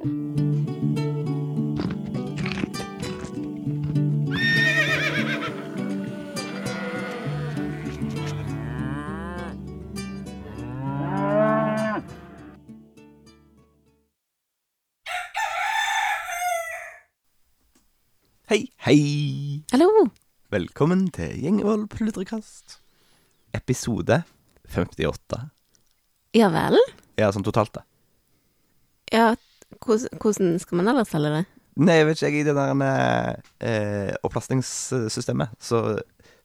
[0.00, 0.08] Hei,
[18.80, 19.60] hei!
[19.68, 20.08] Hallo!
[20.48, 22.80] Velkommen til Gjengevold pludrekast.
[23.52, 24.22] Episode
[24.64, 25.44] 58.
[26.32, 26.80] Ja vel?
[27.20, 27.84] Ja, sånn totalt, da.
[29.12, 29.36] Ja,
[29.86, 31.44] hvordan, skal man ellers selge det?
[31.80, 36.00] Nei, jeg vet ikke, jeg, i det der med eh, opplastingssystemet, så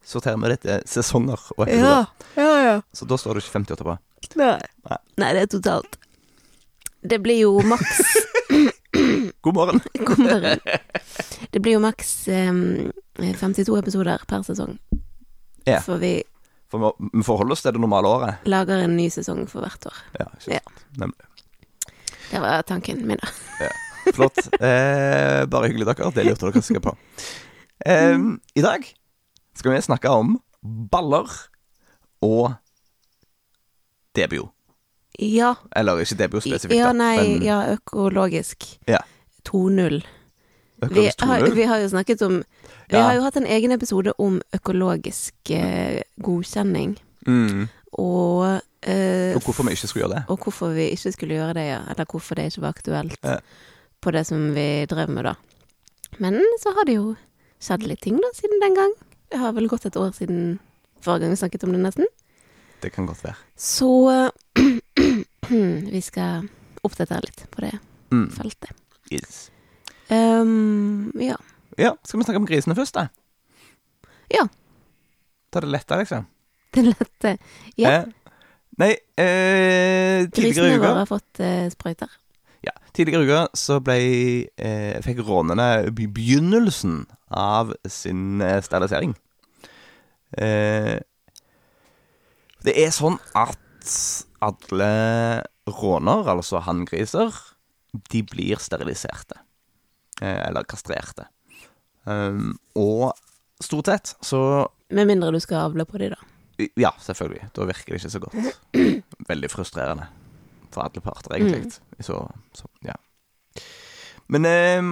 [0.05, 2.05] sorterer vi det etter sesonger og episoder.
[2.37, 2.57] ja, ja.
[2.65, 2.75] ja.
[2.93, 3.95] Så da står det ikke 58 på.
[4.39, 4.53] Nei.
[4.89, 4.99] Nei.
[5.21, 5.97] Nei, det er totalt.
[7.05, 7.99] Det blir jo maks
[9.45, 9.81] God morgen!
[10.07, 10.59] God morgen.
[11.51, 12.53] Det blir jo maks eh,
[13.19, 14.77] 52 episoder per sesong.
[15.67, 15.81] Ja.
[15.85, 16.19] For vi
[16.71, 18.45] For vi, forholder oss til det normale året.
[18.49, 19.99] lager en ny sesong for hvert år.
[20.19, 20.61] Ja, ikke Ja.
[20.65, 20.85] sant.
[21.01, 21.27] Nemlig.
[22.35, 23.69] Det var tanken min, da.
[24.13, 24.37] Flott.
[24.59, 26.11] Eh, bare hyggelig, dere.
[26.13, 26.93] Det lurte dere sikkert på.
[27.85, 28.17] Eh,
[28.59, 28.83] I dag
[29.55, 30.35] skal vi snakke om
[30.91, 31.31] baller
[32.25, 32.53] og
[34.15, 34.49] debio.
[35.19, 35.53] Ja.
[35.75, 38.67] Eller ikke debio spesifikt, Ja, nei, men ja, økologisk.
[38.87, 38.99] Ja.
[39.47, 40.01] 2.0.
[40.91, 42.41] Vi har, vi har jo snakket om
[42.91, 43.03] Vi Ja.
[43.07, 46.97] har jo hatt en egen episode om økologisk eh, godkjenning.
[47.25, 47.69] Mm.
[47.97, 50.23] Og, Og hvorfor vi ikke skulle gjøre det.
[50.29, 51.79] og hvorfor vi ikke skulle gjøre det, ja.
[51.89, 53.37] Eller hvorfor det ikke var aktuelt Ja.
[54.01, 55.33] på det som vi drev med, da.
[56.19, 57.15] Men så har det jo
[57.59, 58.93] skjedd litt ting da, siden den gang.
[59.31, 60.59] Det har vel gått et år siden
[61.01, 62.05] forrige gang vi snakket om det, nesten.
[62.81, 63.35] Det kan godt være.
[63.57, 63.89] Så
[65.95, 66.47] vi skal
[66.85, 67.79] oppdatere litt på det
[68.11, 68.29] Mm.
[68.31, 68.69] feltet.
[69.11, 69.49] Yes.
[70.09, 71.35] Um, ja.
[71.77, 73.07] Ja, skal vi snakke om grisene først, da?
[74.31, 74.45] Ja.
[75.51, 76.27] Ta det lettere, liksom.
[76.71, 77.37] Det lette.
[77.75, 77.89] Ja.
[77.89, 78.05] Eh,
[78.81, 82.11] nei, eh, Grisene våre har fått eh, sprøyter.
[82.65, 83.97] ja, Tidligere i uka så ble
[84.57, 89.15] eh, fikk rånene be- begynnelsen av sin eh, sterilisering.
[90.37, 90.97] Eh,
[92.65, 93.59] det er sånn at
[94.41, 94.91] alle
[95.69, 97.33] råner, altså hanngriser,
[98.11, 99.37] de blir steriliserte.
[100.21, 101.27] Eh, eller kastrerte.
[102.05, 103.13] Um, og
[103.63, 104.39] stort sett så
[104.93, 106.19] Med mindre du skal avle på de, da.
[106.79, 107.49] Ja, selvfølgelig.
[107.55, 108.35] Da virker det ikke så godt.
[109.31, 110.07] Veldig frustrerende
[110.71, 111.71] for alle parter, egentlig.
[112.03, 112.19] Så,
[112.55, 112.95] så, ja.
[114.27, 114.89] Men eh,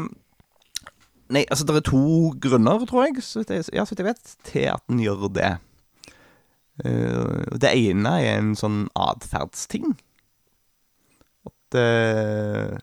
[1.34, 4.10] Nei, altså, det er to grunner, tror jeg, så vidt jeg, ja, så vidt jeg
[4.12, 5.52] vet, til at en gjør det.
[6.84, 9.96] Uh, det ene er en sånn atferdsting.
[11.48, 12.76] At uh,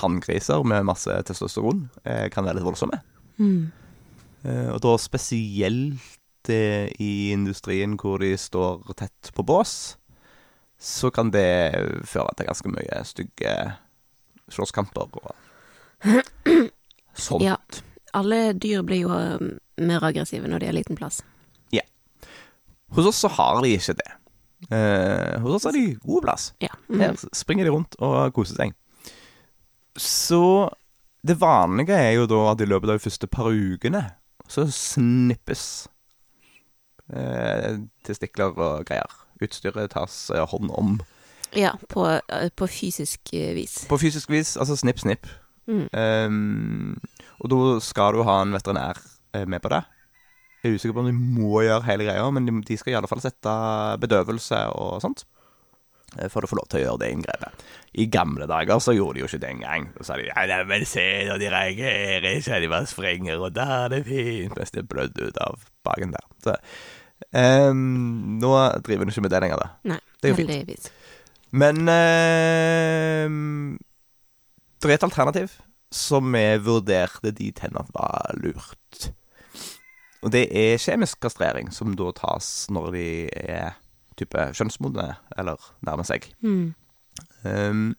[0.00, 2.98] hanngriser med masse testosteron uh, kan være litt voldsomme.
[3.38, 3.68] Mm.
[4.46, 6.16] Uh, og da spesielt
[6.52, 9.96] eh, i industrien hvor de står tett på bås,
[10.78, 11.46] så kan det
[12.04, 13.54] føre til ganske mye stygge
[14.52, 15.32] slåsskamper og
[17.14, 17.44] sånt.
[17.44, 17.56] Ja.
[18.16, 19.48] Alle dyr blir jo eh,
[19.82, 21.22] mer aggressive når de har liten plass.
[22.88, 24.12] Hos oss så har de ikke det.
[24.70, 26.50] Eh, hos oss har de god plass.
[26.62, 26.72] Ja.
[26.88, 27.00] Mm.
[27.00, 28.76] Her springer de rundt og koser seg.
[29.96, 30.70] Så
[31.26, 34.04] det vanlige er jo da at i løpet av de første par ukene
[34.48, 35.88] så snippes
[38.06, 39.12] testikler og greier.
[39.42, 40.96] Utstyret tas eh, hånd om
[41.56, 43.84] ja på, eh, på fysisk eh, vis.
[43.88, 44.56] på fysisk vis.
[44.56, 45.28] Altså snipp, snipp.
[45.66, 45.86] Mm.
[45.92, 46.96] Um,
[47.42, 49.00] og da skal du ha en veterinær
[49.34, 49.82] eh, med på det.
[50.62, 53.10] Jeg er usikker på om de må gjøre hele greia, men de, skal i alle
[53.10, 53.54] fall sette
[54.02, 55.24] bedøvelse og sånt.
[56.18, 57.66] eh, For å få lov til å gjøre det inngrepet.
[57.96, 59.88] I gamle dager så gjorde de jo ikke det engang.
[59.96, 63.54] Da sa de ja, nei, men se når de reagerer, så de bare springer, og
[63.56, 66.26] da er det fint, mens det blødde ut av baken der.
[66.44, 66.56] Så
[67.36, 68.52] ehm, nå
[68.86, 69.68] driver hun ikke med det lenger, da.
[69.92, 70.90] Nei, Det er jo fint.
[71.56, 73.28] Men eh,
[74.82, 75.54] det er et alternativ
[75.94, 79.10] som vi vurderte dit hen at var lurt.
[80.26, 83.76] Og det er kjemisk kastrering, som da tas når de er
[84.18, 86.26] type kjønnsmodne, eller nærmer seg.
[86.42, 86.74] Mm.
[87.46, 87.92] Um,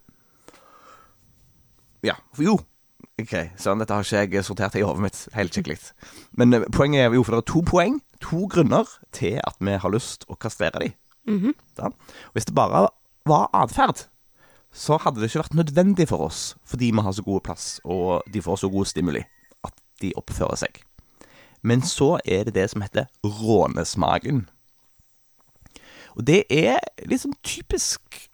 [2.06, 2.60] ja, jo
[3.18, 5.80] Ok, sånn, dette har ikke jeg sortert i hodet mitt helt skikkelig.
[6.38, 9.78] Men eh, poenget er jo, for det er to poeng, to grunner til at vi
[9.78, 10.94] har lyst å kastrere dem.
[11.28, 11.54] Mhm.
[11.84, 11.94] Og
[12.34, 12.88] Hvis det bare
[13.26, 14.06] var atferd,
[14.74, 18.24] så hadde det ikke vært nødvendig for oss, fordi vi har så god plass, og
[18.32, 19.24] de får så god stimuli,
[19.64, 20.82] at de oppfører seg.
[21.64, 24.48] Men så er det det som heter rånesmaken.
[26.16, 28.30] Og det er liksom typisk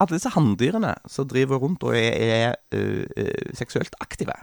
[0.00, 4.34] alle disse hanndyrene som driver rundt og er, er ø, ø, seksuelt aktive.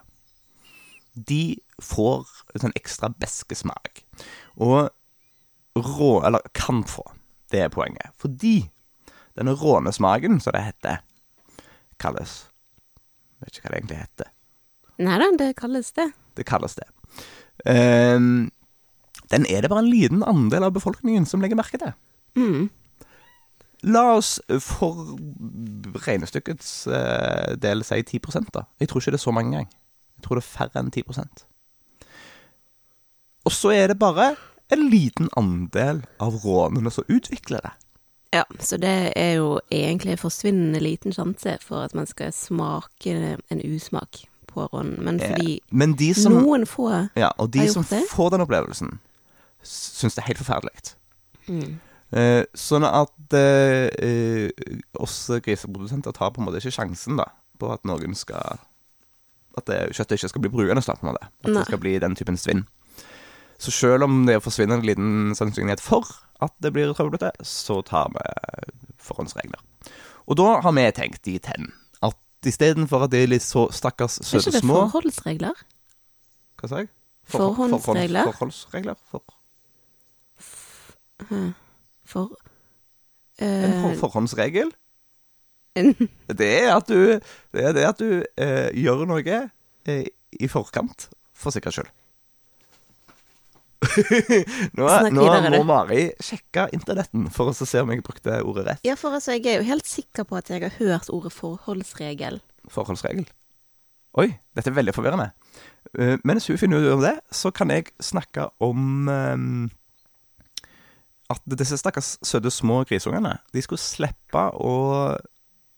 [1.27, 4.03] De får en sånn ekstra beskesmak.
[4.59, 4.89] Og
[5.79, 7.05] rå, eller kan få,
[7.51, 8.13] det er poenget.
[8.19, 8.69] Fordi
[9.37, 11.03] denne rånesmaken, som det heter,
[11.99, 12.45] kalles
[13.39, 14.31] Vet ikke hva det egentlig heter.
[14.99, 16.09] Nei da, det kalles det.
[16.35, 16.87] Det kalles det.
[17.63, 18.49] Um,
[19.31, 21.93] den er det bare en liten andel av befolkningen som legger merke til.
[22.35, 22.67] Mm.
[23.95, 25.15] La oss for
[26.03, 28.65] regnestykkets uh, del si 10 da.
[28.81, 29.69] Jeg tror ikke det er så mange engang.
[30.19, 31.03] Jeg tror det er færre enn 10
[33.47, 34.35] Og så er det bare
[34.69, 37.71] en liten andel av rånene som utvikler det.
[38.35, 43.15] Ja, så det er jo egentlig en forsvinnende liten sjanse for at man skal smake
[43.49, 44.99] en usmak på rån.
[45.01, 48.03] Men fordi Eh, Men de som, noen få ja, og de som det.
[48.11, 48.99] får den opplevelsen,
[49.63, 50.95] syns det er helt forferdelig.
[51.47, 51.79] mm.
[52.11, 54.49] Eh, sånn at eh, eh,
[54.97, 57.27] oss griseprodusenter tar på en måte ikke sjansen da
[57.59, 58.57] på at noen skal
[59.59, 61.27] At det, kjøttet ikke skal bli bruende da, på det.
[61.27, 61.55] At Nei.
[61.59, 62.65] det skal bli den typen svinn.
[63.59, 66.07] Så selv om det forsvinner en liten sannsynlighet for
[66.39, 68.23] at det blir trøblete, så tar vi
[69.03, 69.59] forhåndsregler.
[70.31, 71.73] Og da har vi tenkt dit hen
[72.05, 72.15] at
[72.47, 75.65] istedenfor at det er litt så stakkars Er ikke det små forholdsregler?
[76.61, 76.91] Hva sa jeg?
[77.29, 78.29] Forhåndsregler?
[78.31, 78.95] Forhånds, forholdsregler?
[79.11, 79.23] For,
[81.19, 81.53] For en
[82.07, 82.37] for,
[83.43, 84.71] eh, forhåndsregel?
[84.71, 84.77] en-
[86.29, 87.17] Det er at du,
[87.55, 90.03] det er det at du eh, gjør noe eh,
[90.39, 91.95] i forkant, for sikkerhets skyld.
[94.77, 95.61] nå nå må.
[95.67, 98.85] Mari sjekke internetten for å se om jeg brukte ordet rett.
[98.87, 102.41] Ja, for altså, jeg er jo helt sikker på at jeg har hørt ordet forholdsregel.
[102.69, 103.25] Forholdsregel.
[104.19, 104.27] Oi,
[104.57, 105.31] dette er veldig forvirrende.
[105.95, 109.69] Uh, mens hun finner ut av det, så kan jeg snakke om um,
[111.29, 114.73] at disse stakkars søte små grisungene De skulle slippe å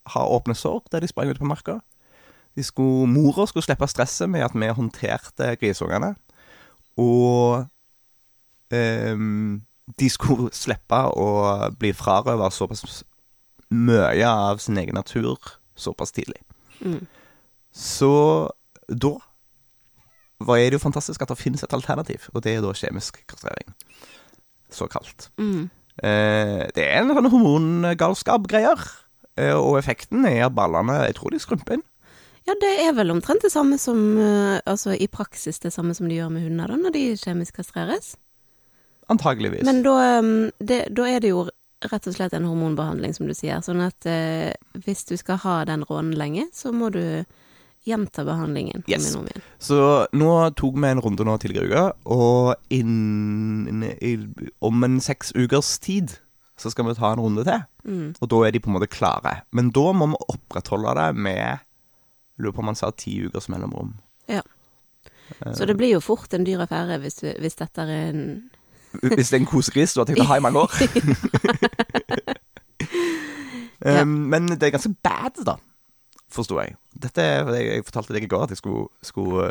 [0.05, 1.79] ha åpne sår der de sprang ut på marka.
[2.55, 6.15] De skulle, Mora skulle slippe stresset med at vi håndterte grisungene.
[6.99, 7.65] Og
[8.73, 9.61] um,
[9.99, 11.27] de skulle slippe å
[11.79, 13.03] bli frarøvet såpass
[13.71, 15.39] mye av sin egen natur
[15.79, 16.41] såpass tidlig.
[16.81, 17.05] Mm.
[17.71, 18.11] Så
[18.87, 19.13] da
[20.41, 23.71] var det jo fantastisk at det finnes et alternativ, og det er da kjemisk kastrering.
[24.71, 25.29] Såkalt.
[25.37, 25.69] Mm.
[26.03, 28.83] Eh, det er en sånn hormongalskap-greier.
[29.41, 31.85] Eh, og effekten er at ballene Jeg tror de skrumper inn.
[32.49, 36.09] Ja, det er vel omtrent det samme som eh, Altså i praksis det samme som
[36.09, 38.15] de gjør med hunder da, når de kjemisk kastreres.
[39.11, 39.65] Antageligvis.
[39.67, 41.45] Men da, um, det, da er det jo
[41.91, 43.61] rett og slett en hormonbehandling, som du sier.
[43.65, 44.53] Sånn at eh,
[44.85, 47.01] hvis du skal ha den rånen lenge, så må du
[47.87, 49.15] gjenta behandlingen Yes.
[49.57, 54.85] Så nå tok vi en runde nå tidligere i uka, og inn, inn, inn, om
[54.85, 56.13] en seks ukers tid
[56.61, 57.65] så skal vi ta en runde til.
[57.83, 58.07] Mm.
[58.21, 59.41] Og da er de på en måte klare.
[59.51, 61.67] Men da må vi opprettholde det med
[62.41, 63.93] Lurer på om han sa ti ukers mellomrom.
[64.31, 64.41] Ja.
[65.53, 68.23] Så det blir jo fort en dyr affære hvis, hvis dette er en
[68.91, 70.71] Hvis det er en kosegris du har tenkt å ha i mange år.
[73.81, 74.03] Ja.
[74.05, 75.55] men det er ganske bad, da,
[76.29, 76.75] forsto jeg.
[77.01, 79.47] Dette jeg, jeg fortalte deg i går at jeg skulle, skulle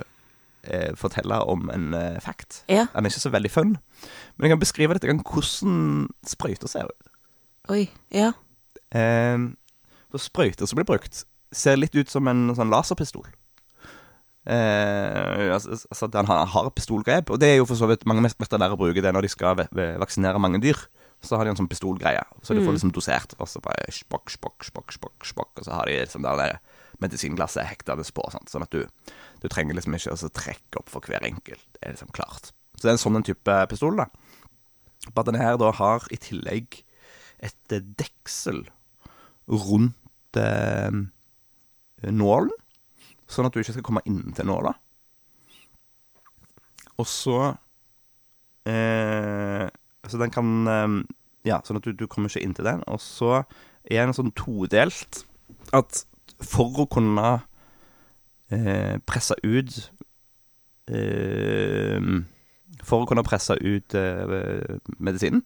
[0.64, 2.62] eh, fortelle om en eh, fact.
[2.68, 2.86] Ja.
[2.94, 3.74] Den er ikke så veldig fun,
[4.36, 7.10] men jeg kan beskrive litt gang hvordan sprøyter ser ut.
[7.70, 7.84] Oi.
[8.14, 8.32] Ja.
[8.90, 9.50] Eh,
[10.10, 13.28] for sprøyter som blir brukt, ser litt ut som en sånn laserpistol.
[14.50, 18.24] Eh, altså, altså Den har, har pistolgrep, og det er jo for så vidt mange
[18.24, 19.66] veterinærer bruker det når de skal
[20.00, 20.80] vaksinere mange dyr.
[21.20, 23.34] Så har de en sånn pistolgreie, så de får liksom dosert.
[23.36, 26.54] Og så bare spokk, spokk, spokk, spokk, spokk, og så har de liksom det der
[27.04, 28.48] medisinglasset hektende på, sant?
[28.48, 28.86] sånn at du,
[29.40, 31.64] du trenger liksom ikke å trekke opp for hver enkelt.
[31.76, 32.52] Det er liksom klart.
[32.76, 34.08] Så det er en sånn type pistol, da.
[35.14, 36.82] Bare at denne her da har i tillegg
[37.40, 38.66] et eh, deksel
[39.48, 40.92] rundt eh,
[42.10, 42.52] nålen,
[43.30, 44.74] sånn at du ikke skal komme inntil nåla.
[47.00, 47.38] Og så
[48.68, 49.66] eh,
[50.04, 50.96] Så den kan eh,
[51.48, 52.82] Ja, sånn at du, du kommer ikke inntil den.
[52.92, 53.42] Og så
[53.88, 55.22] er den sånn todelt
[55.72, 56.02] at
[56.44, 57.40] for å kunne
[59.06, 59.76] presse ut
[60.90, 62.00] eh,
[62.84, 65.44] For å kunne presse ut eh, medisinen,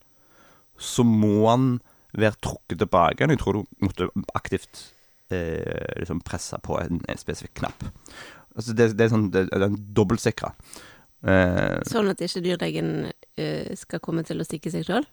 [0.79, 1.67] så må han
[2.15, 3.27] være trukket tilbake.
[3.27, 4.09] Jeg tror du måtte
[4.39, 4.87] aktivt
[5.35, 7.85] eh, liksom presse på en, en spesifikk knapp.
[8.55, 10.53] Altså det, det er sånn, det, det er dobbeltsikra.
[11.25, 12.91] Eh, Sånn at ikke dyrlegen
[13.41, 15.07] eh, skal komme til å stikke seg sjøl?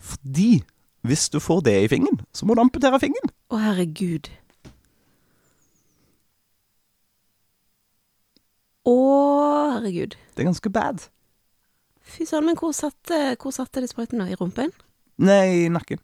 [0.00, 0.62] fordi
[1.06, 3.30] hvis du får det i fingeren, så må du amputere fingeren.
[3.52, 4.30] Å, herregud.
[8.86, 8.94] Å,
[9.86, 10.18] herregud.
[10.34, 11.06] Det er ganske bad.
[12.06, 14.28] Fy søren, men hvor satte, hvor satte de sprøyten da?
[14.30, 14.74] I rumpen?
[15.18, 16.02] Nei, i nakken.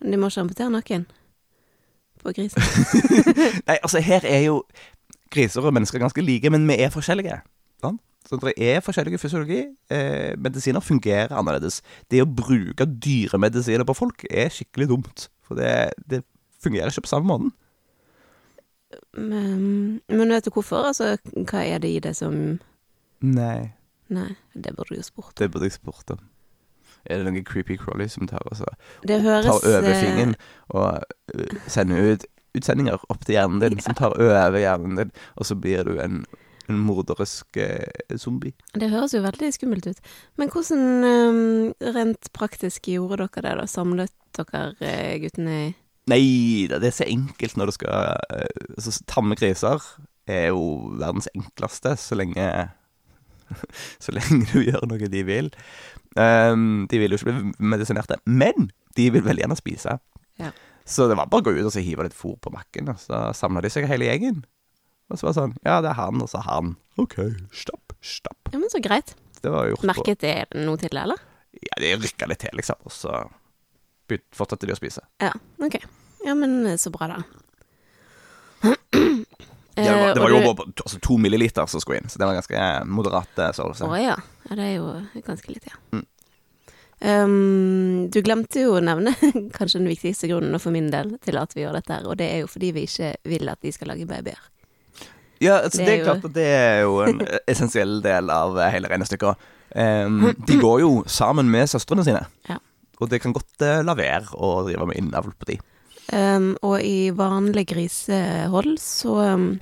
[0.00, 1.04] De må ikke amputere nakken
[2.20, 2.62] på grisen.
[3.68, 4.62] Nei, altså her er jo
[5.32, 7.38] griser og mennesker ganske like, men vi er forskjellige.
[7.80, 8.00] Sant?
[8.28, 9.62] Så det er forskjellige fysiologi.
[9.92, 11.80] Eh, medisiner fungerer annerledes.
[12.10, 15.28] Det å bruke dyremedisiner på folk er skikkelig dumt.
[15.46, 16.22] For det, det
[16.62, 17.54] fungerer ikke på samme måten.
[19.16, 20.90] Men, men vet du hvorfor?
[20.92, 22.34] Altså, hva er det i det som
[23.20, 23.72] Nei,
[24.08, 25.34] Nei, det burde du jo spurt.
[25.38, 26.20] det burde jeg spurt om.
[27.04, 28.68] Er det noen creepy crawly som tar, altså,
[29.06, 30.34] Det høres tar over eh, fingeren
[30.68, 31.02] og
[31.34, 32.26] uh, sender ut
[32.56, 36.24] utsendinger opp til hjernen din, som tar over hjernen din, og så blir du en,
[36.68, 38.54] en morderisk eh, zombie.
[38.74, 40.00] Det høres jo veldig skummelt ut.
[40.40, 43.68] Men hvordan eh, rent praktisk gjorde dere det, da?
[43.70, 45.70] Samlet dere eh, guttene i
[46.10, 49.82] Nei da, det er så enkelt når du skal eh, altså, Tamme griser
[50.30, 50.62] er jo
[51.00, 52.46] verdens enkleste, så lenge
[54.04, 55.50] Så lenge du gjør noe de vil.
[56.14, 59.96] Um, de vil jo ikke bli medisinerte, men de vil veldig gjerne spise.
[60.38, 60.52] Ja.
[60.86, 63.02] Så det var bare å gå ut og så hive litt fôr på bakken, og
[63.02, 64.44] så samla de seg hele gjengen.
[65.10, 66.74] Og så var det sånn Ja, det er han, og så han.
[67.02, 67.18] OK,
[67.54, 68.52] stopp, stopp.
[68.52, 69.16] Ja, men så greit.
[69.42, 71.22] Det var gjort Merket det noe til det, eller?
[71.58, 73.16] Ja, det rykka litt til, liksom, og så
[74.34, 75.02] fortsatte de å spise.
[75.22, 75.78] Ja, ok.
[76.24, 77.22] Ja, men eh, så bra, da.
[79.80, 82.26] Det var, Eh, det var jo på- altså, to milliliter som skulle inn, så det
[82.26, 83.86] var ganske eh, moderat eh, størrelse.
[83.86, 84.16] Å ja.
[84.18, 84.56] ja.
[84.58, 84.88] Det er jo
[85.24, 85.78] ganske litt, ja.
[85.94, 86.06] Mm.
[87.00, 89.14] Um, du glemte jo å nevne
[89.56, 92.26] kanskje den viktigste grunnen for min del til at vi gjør dette her, og det
[92.34, 94.42] er jo fordi vi ikke vil at de skal lage babyer.
[95.40, 97.22] Ja, altså, Det det, er er jo- klart at det er jo en
[97.54, 99.48] essensiell del av hele regnestykket.
[99.72, 102.58] Um, de går jo sammen med søstrene sine, Ja.
[103.00, 105.56] og det kan godt uh, la være å drive med innavl på de.
[106.10, 109.60] Um, og i vanlig grisehold så, um,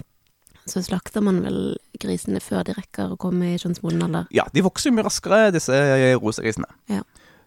[0.69, 1.59] så slakter man vel
[2.00, 4.28] grisene før de rekker å komme i kjønnsmoden alder.
[4.33, 5.76] Ja, de vokser jo mye raskere, disse
[6.23, 6.71] rosegrisene.
[6.88, 7.02] Ja.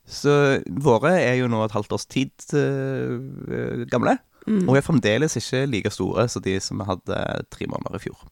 [0.06, 0.34] Så
[0.82, 4.18] våre er jo nå et halvt års tid uh, gamle,
[4.50, 4.64] Mm.
[4.66, 7.18] og er fremdeles ikke like store som de som vi hadde
[7.54, 8.24] tre måneder i fjor.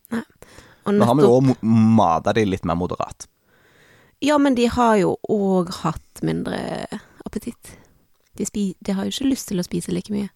[0.89, 3.27] Og Nå har vi jo mata de litt mer moderat.
[4.25, 6.57] Ja, men de har jo òg hatt mindre
[7.29, 7.75] appetitt.
[8.41, 10.31] De, de har jo ikke lyst til å spise like mye.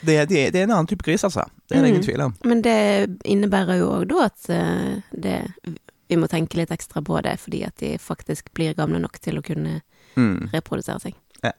[0.00, 1.42] Det, det, det er en annen type gris, altså.
[1.68, 2.06] Det er det ingen Mm.
[2.06, 2.34] tvil om.
[2.44, 2.76] Men det
[3.24, 5.38] innebærer jo òg da at eh, det,
[6.08, 9.38] vi må tenke litt ekstra på det, fordi at de faktisk blir gamle nok til
[9.38, 9.80] å kunne
[10.16, 10.48] Mm.
[10.52, 11.14] reprodusere seg.
[11.44, 11.52] Ja.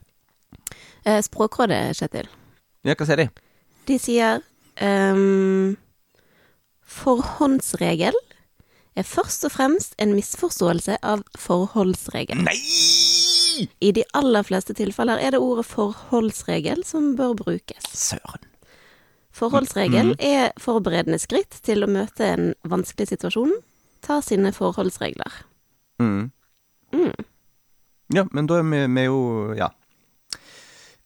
[1.04, 2.28] Eh, Språkrådet, Kjetil,
[2.84, 3.28] Ja, hva sier de?
[3.86, 4.40] de sier
[4.80, 5.76] um,
[6.84, 8.14] Forhåndsregel
[8.96, 12.42] er først og fremst en misforståelse av forholdsregel.
[12.42, 12.56] Nei!
[13.80, 17.90] I de aller fleste tilfeller er det ordet forholdsregel som bør brukes.
[17.92, 18.46] Søren.
[19.36, 23.52] Forholdsregel er forberedende skritt til å møte en vanskelig situasjon.
[24.04, 25.42] Ta sine forholdsregler.
[26.02, 26.30] Mm.
[26.96, 27.28] Mm.
[28.16, 29.70] Ja, men da er vi, vi er jo Ja.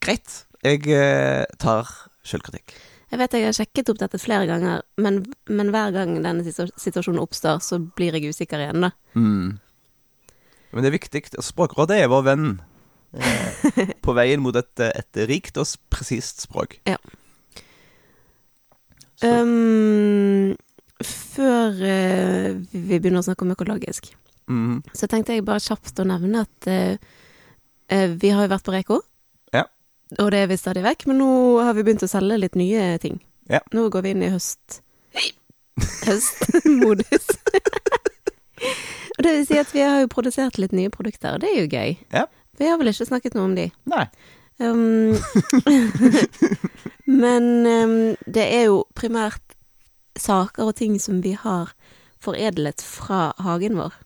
[0.01, 0.45] Greit.
[0.65, 1.89] Jeg eh, tar
[2.25, 2.75] sjølkritikk.
[3.13, 7.21] Jeg vet jeg har sjekket opp dette flere ganger, men, men hver gang denne situasjonen
[7.23, 8.91] oppstår, så blir jeg usikker igjen, da.
[9.15, 9.61] Mm.
[10.75, 11.23] Men det er viktig.
[11.45, 12.47] Språkrådet er vår venn
[13.15, 16.81] eh, på veien mot et, et rikt og presist språk.
[16.91, 16.99] Ja.
[19.25, 20.57] Um,
[21.05, 24.11] før uh, vi begynner å snakke om økologisk,
[24.51, 27.15] mm, så tenkte jeg bare kjapt å nevne at uh,
[28.19, 28.99] vi har jo vært på Reko.
[29.55, 29.69] Ja.
[30.19, 31.31] Og det er vi stadig vekk, men nå
[31.63, 33.23] har vi begynt å selge litt nye ting.
[33.51, 33.63] Ja.
[33.77, 34.81] Nå går vi inn i høst...
[36.05, 37.31] Høstmodus.
[39.17, 41.61] og det vil si at vi har jo produsert litt nye produkter, og det er
[41.63, 41.97] jo gøy.
[42.15, 42.25] Ja.
[42.59, 43.69] Vi har vel ikke snakket noe om de.
[43.91, 44.07] nei.
[44.63, 45.19] Um,
[47.23, 49.57] men um, det er jo primært
[50.15, 51.73] saker og ting som vi har
[52.23, 53.97] foredlet fra hagen vår.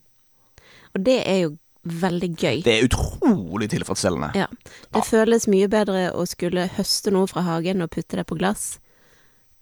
[0.97, 1.57] Og det er jo
[1.89, 2.63] veldig gøy.
[2.65, 4.33] Det er utrolig tilfredsstillende.
[4.37, 4.49] Ja.
[4.95, 8.79] Det føles mye bedre å skulle høste noe fra hagen og putte det på glass,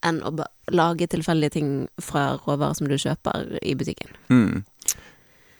[0.04, 0.32] enn å
[0.74, 1.70] lage tilfeldige ting
[2.02, 4.12] fra råvarer som du kjøper i butikken.
[4.32, 4.64] Mm.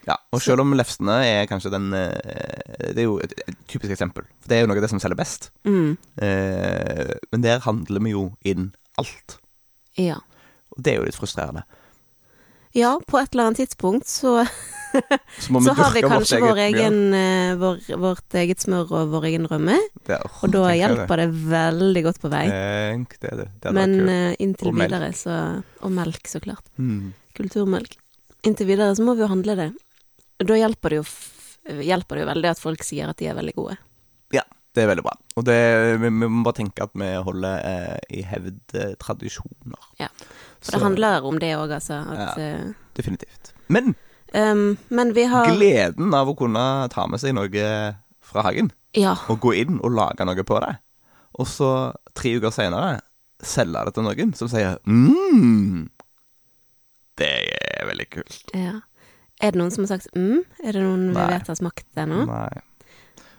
[0.07, 3.33] Ja, og selv om lefsene er kanskje den eh, Det er jo et
[3.67, 4.27] typisk eksempel.
[4.39, 5.51] For det er jo noe av det som selger best.
[5.67, 5.97] Mm.
[6.23, 8.71] Eh, men der handler vi jo inn
[9.03, 9.41] alt.
[9.99, 10.21] Ja.
[10.77, 11.65] Og det er jo litt frustrerende.
[12.77, 14.39] Ja, på et eller annet tidspunkt så
[14.97, 19.27] Så, Så har vi kanskje eget vår egen, eh, vår, vårt eget smør og vår
[19.29, 19.77] egen rømme,
[20.09, 22.45] Ja, og da hjelper det veldig godt på vei.
[22.49, 23.47] Tenk det, det.
[23.61, 24.89] det Men eh, inntil Og melk.
[24.95, 25.37] videre så
[25.85, 26.65] Og melk, så klart.
[26.81, 27.13] Mm.
[27.37, 27.99] Kulturmelk.
[28.47, 29.69] Inntil videre så må vi jo handle det.
[30.41, 31.09] Og da hjelper det jo
[31.67, 33.77] hjelper det jo veldig at folk sier at de er veldig gode.
[34.35, 34.45] Ja,
[34.77, 35.15] Det er veldig bra.
[35.37, 35.57] Og det,
[36.01, 39.87] vi, vi må bare tenke at vi holder eh, i hevd eh, tradisjoner.
[40.01, 40.09] Ja,
[40.63, 42.01] For det handler om det òg, altså.
[42.15, 42.57] At, ja,
[42.97, 43.53] Definitivt.
[43.69, 43.95] Men
[44.35, 47.67] um, men vi har gleden av å kunne ta med seg noe
[48.27, 49.15] fra hagen, Ja.
[49.29, 50.77] og gå inn og lage noe på det,
[51.39, 51.71] og så
[52.17, 53.01] tre uker senere
[53.45, 55.85] selge det til noen som sier mm,
[57.21, 58.43] Det er veldig kult.
[58.57, 58.79] ja.
[59.45, 60.39] Er det noen som har sagt mm?
[60.65, 62.23] Er det noen vi vet har smakt det nå?
[62.25, 62.63] Nei.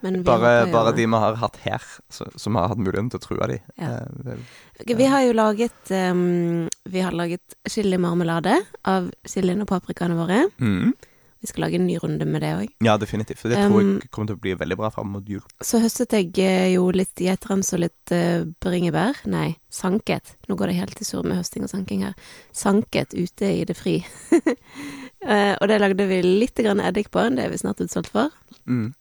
[0.02, 3.60] Bare, bare de vi har hatt her, som har hatt muligheten til å true de.
[3.78, 3.92] Ja.
[3.98, 4.40] Eh, det-
[4.80, 10.44] Ok, Vi har jo laget um, Vi har laget chilimarmelade av chilien og paprikaene våre.
[10.62, 10.94] Mm.
[11.40, 12.70] Vi skal lage en ny runde med det òg.
[12.82, 13.44] Ja, definitivt.
[13.44, 15.42] Det tror Um, jeg kommer til å bli veldig bra fram mot jul.
[15.62, 19.20] Så høstet jeg eh, jo litt geitrems og litt uh, bringebær.
[19.30, 20.34] Nei, sanket.
[20.50, 22.16] Nå går det helt i surr med høsting og sanking her.
[22.54, 24.00] Sanket ute i det fri.
[24.34, 27.22] uh, og det lagde vi litt grann eddik på.
[27.36, 28.34] Det er vi snart utsolgt for.
[28.66, 28.94] Mm.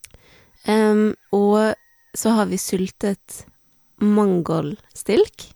[0.66, 1.74] Em, og
[2.16, 3.44] så har vi syltet
[4.02, 5.50] mangolstilk.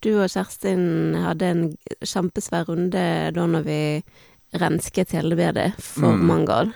[0.00, 1.62] Du og Kjerstin hadde en
[2.00, 3.02] kjempesvær runde
[3.36, 3.80] da når vi
[4.60, 6.26] rensket hele bedet for Mm.
[6.26, 6.72] mangold.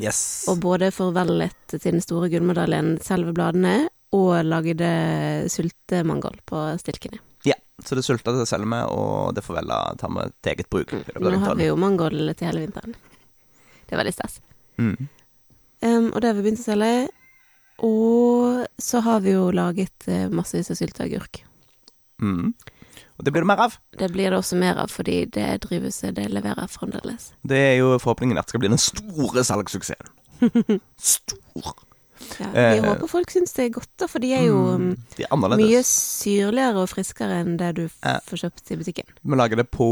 [0.00, 0.44] Yes.
[0.48, 7.18] Og både forvellet til den store gullmedaljen selve bladene, og lagde sultemangol på stilkene.
[7.44, 10.92] Ja, så det sulta til Selme, og det får vel ta med til eget bruk.
[10.92, 11.04] Mm.
[11.20, 12.94] Nå har vi jo mangold til hele vinteren.
[13.86, 14.40] Det er veldig stas.
[14.78, 15.08] Mm.
[16.12, 17.08] Og det har vi begynt å selge.
[17.86, 21.42] Og så har vi jo laget eh, massevis av sylteagurk.
[22.22, 22.54] Mm.
[23.16, 23.76] Og det blir det mer av.
[23.96, 27.30] Det blir det også mer av, fordi det drivhuset det leverer fremdeles.
[27.44, 30.12] Det er jo forhåpningen at det skal bli den store salgssuksessen.
[30.96, 31.74] Stor.
[32.40, 34.86] Ja, vi Eh, håper folk syns det er godt, da, for de er jo um,
[34.86, 39.10] Mm, De er mye syrligere og friskere enn det du f får kjøpt i butikken.
[39.22, 39.88] Vi lager det på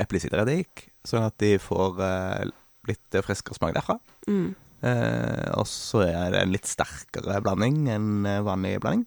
[0.00, 2.48] eplesidereddik, sånn at de får eh,
[2.88, 3.98] litt friskere smak derfra.
[4.28, 4.54] Mm.
[4.78, 9.06] Eh, og så er det en litt sterkere blanding enn eh, vanlig blanding.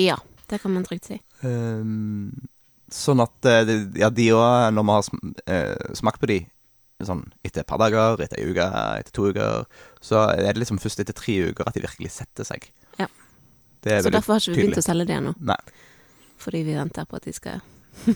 [0.00, 0.18] Ja,
[0.50, 1.18] det kan man trygt si.
[1.46, 1.84] Eh,
[2.92, 3.48] sånn at
[3.96, 5.30] ja, de òg, når vi har sm
[5.96, 6.42] smakt på de
[7.02, 8.66] sånn etter et par dager, etter ei uke,
[9.00, 9.64] etter to uker,
[10.04, 12.68] så er det liksom først etter tre uker at de virkelig setter seg.
[13.00, 13.08] Ja.
[13.82, 15.32] Det Så derfor har ikke vi begynt å selge det ennå.
[16.42, 17.64] Fordi vi venter på at de skal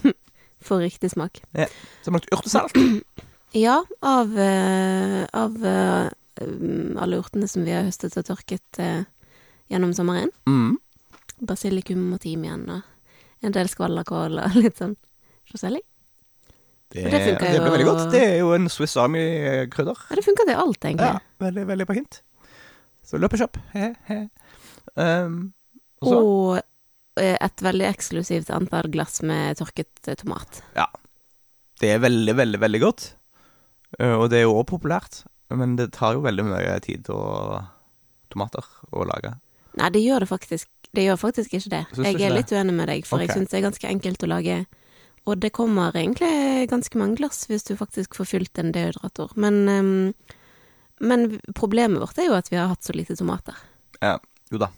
[0.69, 1.41] få riktig smak.
[1.51, 2.79] Så vi lagt urtesalt.
[3.57, 5.59] Ja, av, av
[6.43, 9.05] alle urtene som vi har høstet og tørket eh,
[9.73, 10.31] gjennom sommeren.
[10.49, 10.77] Mm.
[11.47, 12.83] Basilikum og timian og
[13.45, 14.97] en del skvallerkål og litt sånn
[15.51, 15.83] forskjellig.
[16.95, 18.05] Det, Og det funker det blir jo- veldig godt.
[18.13, 20.05] Det er jo en Swiss Army-krydder.
[20.11, 21.09] Ja, det funker til alt, egentlig.
[21.11, 22.21] Ja, veldig, veldig på hint.
[23.07, 23.59] Så løp og kjøp.
[23.75, 24.21] He, he.
[24.97, 25.37] Um,
[26.03, 30.61] og så Og eh, et veldig eksklusivt antall glass med tørket tomat.
[30.79, 30.87] Ja.
[31.83, 33.09] Det er veldig, veldig, veldig godt.
[33.99, 35.25] Eh, og det er jo òg populært.
[35.55, 37.61] Men det tar jo veldig mye tid og
[38.33, 39.37] tomater å lage.
[39.77, 40.71] Nei, det gjør det faktisk.
[40.97, 41.85] Det gjør faktisk ikke det.
[41.93, 42.41] Synes Jeg er det?
[42.41, 43.29] litt uenig med deg, for okay.
[43.29, 44.57] jeg syns det er ganske enkelt å lage.
[45.27, 49.35] Og det kommer egentlig ganske mange glass hvis du faktisk får fylt en dehydrator.
[49.35, 50.15] Men, um,
[51.03, 53.59] men problemet vårt er jo at vi har hatt så lite tomater.
[54.01, 54.17] Ja,
[54.55, 54.71] jo da.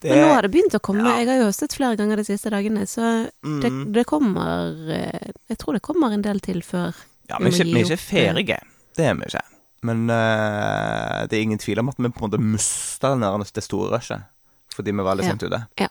[0.00, 1.04] Det, Men nå har det begynt å komme.
[1.04, 1.20] ja.
[1.20, 3.06] Jeg har jo høstet flere ganger de siste dagene, så
[3.44, 6.96] det, mm, det kommer eh, Jeg tror det kommer en del til før.
[7.28, 8.60] ja, men vi er ikke, er ferdige.
[8.96, 9.44] Det er vi ikke.
[9.86, 13.94] Men eh, det er ingen tvil om at vi på en måte mista det store
[13.94, 14.26] rushet.
[14.74, 15.32] Fordi vi var litt Ja.
[15.32, 15.62] sent ute.
[15.80, 15.88] Ja.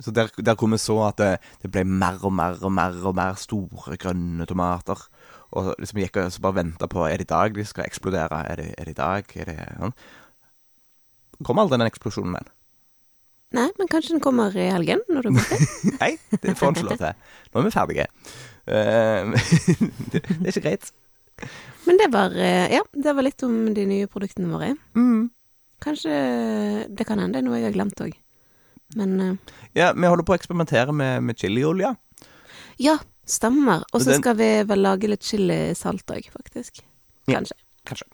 [0.00, 2.92] Så der, der hvor vi så at det, det ble mer og mer og mer
[3.06, 5.06] og mer store grønne tomater.
[5.56, 8.42] Og liksom gikk og bare venta på Er det i dag de skal eksplodere.
[8.50, 9.24] Er det, er det i dag?
[9.36, 9.94] Er det sånn?
[11.44, 12.52] Kom aldri den eksplosjonen, med.
[13.56, 15.58] Nei, men kanskje den kommer i helgen, når du er borte.
[16.00, 17.34] Nei, det får han ikke lov til.
[17.52, 18.06] Nå er vi ferdige.
[18.66, 19.36] Uh,
[20.12, 20.90] det, det er ikke greit.
[21.86, 24.72] Men det var eh, Ja, det var litt om de nye produktene våre.
[24.98, 25.28] Mm.
[25.82, 26.14] Kanskje
[26.88, 28.14] Det kan hende det er noe jeg har glemt òg.
[28.96, 31.94] Men uh, Ja, vi holder på å eksperimentere med, med chiliolje.
[32.78, 32.96] ja,
[33.26, 33.82] stemmer.
[33.92, 36.82] Og så skal vi vel lage litt chilisalt òg, faktisk.
[37.26, 37.40] Ja.
[37.40, 37.56] Kanskje.
[37.88, 38.06] Kanskje.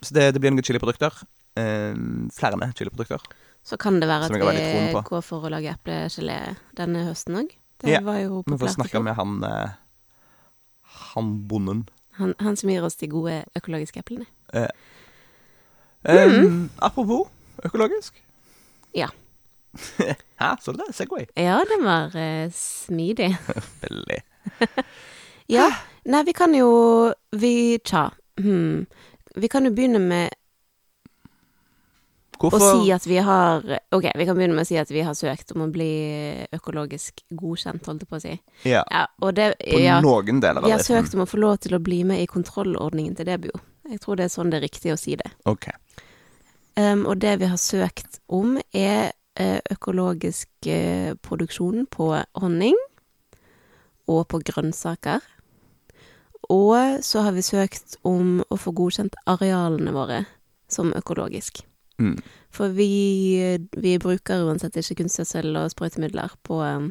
[0.00, 1.12] Så det, det blir noen chiliprodukter.
[1.58, 1.94] Eh,
[2.36, 3.20] flere chiliprodukter.
[3.66, 6.38] Så kan det være at vi går for å lage eplegelé
[6.78, 7.50] denne høsten òg.
[7.80, 9.72] Det Ja, var jo Vi får snakke med han eh,
[11.10, 11.88] Han bonden.
[12.20, 14.26] Han, han som gir oss de gode økologiske eplene.
[14.54, 14.68] Eh,
[16.78, 17.28] Apropos
[17.64, 18.22] økologisk.
[18.96, 19.08] Ja.
[20.40, 20.88] Hæ, så det?
[20.96, 21.26] Segway.
[21.36, 23.36] Ja, den var eh, smidig.
[23.84, 24.20] Veldig.
[25.48, 25.68] Ja.
[26.04, 28.08] Nei, vi kan jo Vi Tja.
[28.40, 28.86] Hmm.
[29.36, 30.28] Vi kan jo begynne med
[32.48, 33.60] å Og si at vi har
[33.92, 35.90] Ok, vi kan begynne med å si at vi har søkt om å bli
[36.56, 38.36] økologisk godkjent, holdt jeg på å si.
[38.64, 39.04] Ja, Ja,
[39.36, 41.82] det på ja, noen deler av Vi har søkt om å få lov til å
[41.82, 43.60] bli med i kontrollordningen til Debio.
[43.90, 45.28] Jeg tror det er sånn det er riktig å si det.
[45.50, 45.68] Ok.
[46.78, 52.78] Um, og det vi har søkt om, er eh, økologisk eh, produksjon på honning
[54.10, 55.20] og på grønnsaker.
[56.50, 60.24] Og så har vi søkt om å få godkjent arealene våre
[60.70, 61.62] som økologisk.
[62.00, 62.16] Mm.
[62.50, 62.88] For vi,
[63.76, 66.90] vi bruker uansett ikke kunstgjødsel og sprøytemidler på, um,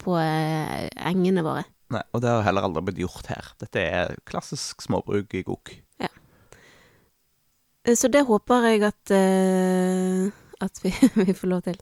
[0.00, 1.66] på eh, engene våre.
[1.90, 3.52] Nei, og det har heller aldri blitt gjort her.
[3.62, 5.74] Dette er klassisk småbruk i gok.
[6.02, 6.10] Ja.
[7.98, 10.30] Så det håper jeg at, uh,
[10.62, 10.94] at vi,
[11.26, 11.78] vi får lov til.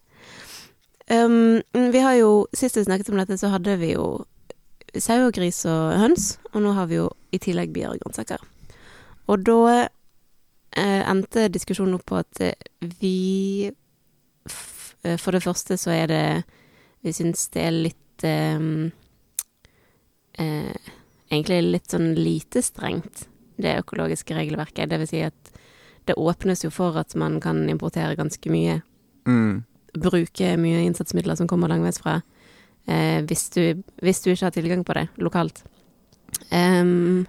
[1.09, 4.27] Um, vi har jo, Sist vi snakket om dette, så hadde vi jo
[4.97, 8.43] sau og gris og høns, og nå har vi jo i tillegg bier og grønnsaker.
[9.29, 9.89] Og da eh,
[10.77, 12.69] endte diskusjonen opp på at eh,
[13.01, 16.25] vi eh, For det første så er det
[17.03, 18.69] Vi syns det er litt eh,
[20.39, 20.93] eh,
[21.29, 23.27] Egentlig litt sånn lite strengt,
[23.61, 24.89] det økologiske regelverket.
[24.89, 25.51] Det vil si at
[26.09, 28.79] det åpnes jo for at man kan importere ganske mye.
[29.29, 29.59] Mm.
[29.93, 32.23] Bruke mye innsatsmidler som kommer langveisfra.
[32.89, 35.61] Eh, hvis, du, hvis du ikke har tilgang på det lokalt.
[36.49, 37.27] Em,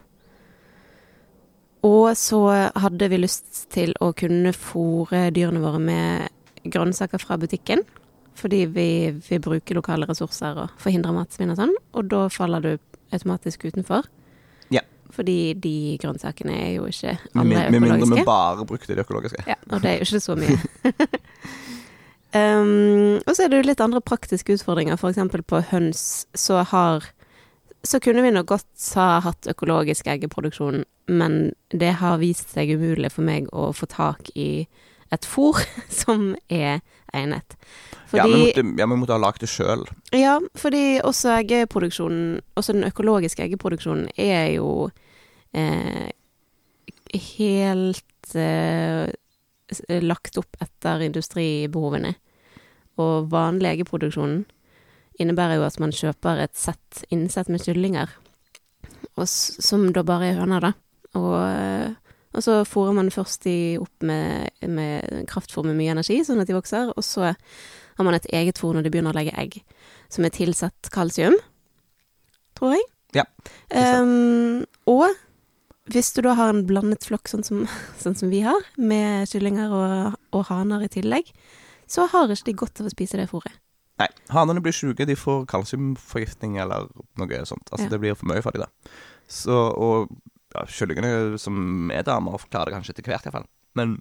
[1.86, 2.42] og så
[2.76, 7.86] hadde vi lyst til å kunne fòre dyrene våre med grønnsaker fra butikken.
[8.40, 8.90] Fordi vi
[9.30, 11.76] vi bruker lokale ressurser og forhindrer matsvinn og sånn.
[11.96, 12.72] Og da faller du
[13.16, 14.08] automatisk utenfor.
[14.72, 14.84] Ja.
[15.16, 17.72] Fordi de grønnsakene er jo ikke Med, alle økologiske.
[17.72, 19.44] med mindre vi bare brukte de økologiske.
[19.48, 20.58] Ja, og det er jo ikke så mye.
[22.40, 25.00] um, og så er det jo litt andre praktiske utfordringer.
[25.00, 27.10] For eksempel på høns så har
[27.84, 31.40] Så kunne vi nok godt ha hatt økologisk eggeproduksjon, men
[31.72, 34.68] det har vist seg umulig for meg å få tak i
[35.16, 35.58] et fôr
[36.02, 36.82] som er
[37.16, 37.56] egnet.
[38.12, 39.86] Ja, vi Fordi, måtte, ja, vi måtte ha lagd det sjøl.
[40.14, 44.90] ja, fordi også eggeproduksjonen, også den økologiske eggeproduksjonen, er jo
[45.54, 46.10] eh,
[47.14, 49.10] helt eh,
[50.04, 52.16] lagt opp etter industribehovene.
[53.00, 54.42] Og vanlig eggeproduksjon
[55.20, 58.12] innebærer jo at man kjøper et sett innsett med kyllinger,
[59.20, 60.74] og som da bare er høner, da.
[61.20, 66.22] Og, eh, og så fôrer man først de opp med, med kraftfôr med mye energi,
[66.26, 69.20] sånn at de vokser, og så har man et eget fôr når de begynner å
[69.20, 69.60] legge egg,
[70.14, 71.36] som er tilsatt kalsium,
[72.60, 72.86] tror jeg.
[73.18, 73.26] Ja.
[73.74, 75.10] Um, og
[75.90, 77.66] hvis du da har en blandet flokk, sånn som,
[78.04, 81.34] sånn som vi har, med kyllinger og, og haner i tillegg,
[81.90, 83.56] så har ikke de godt av å spise det fôret.
[84.00, 86.88] Nei, hanene blir sjuke, de får kalsiumforgiftning eller
[87.20, 87.68] noe sånt.
[87.72, 87.90] Altså, Ja.
[87.96, 88.92] det blir for mye for dem, da.
[89.28, 90.10] Så, og
[90.56, 93.46] ja, kyllingene som er damer, klarer det kanskje etter hvert, iallfall.
[93.76, 94.00] Men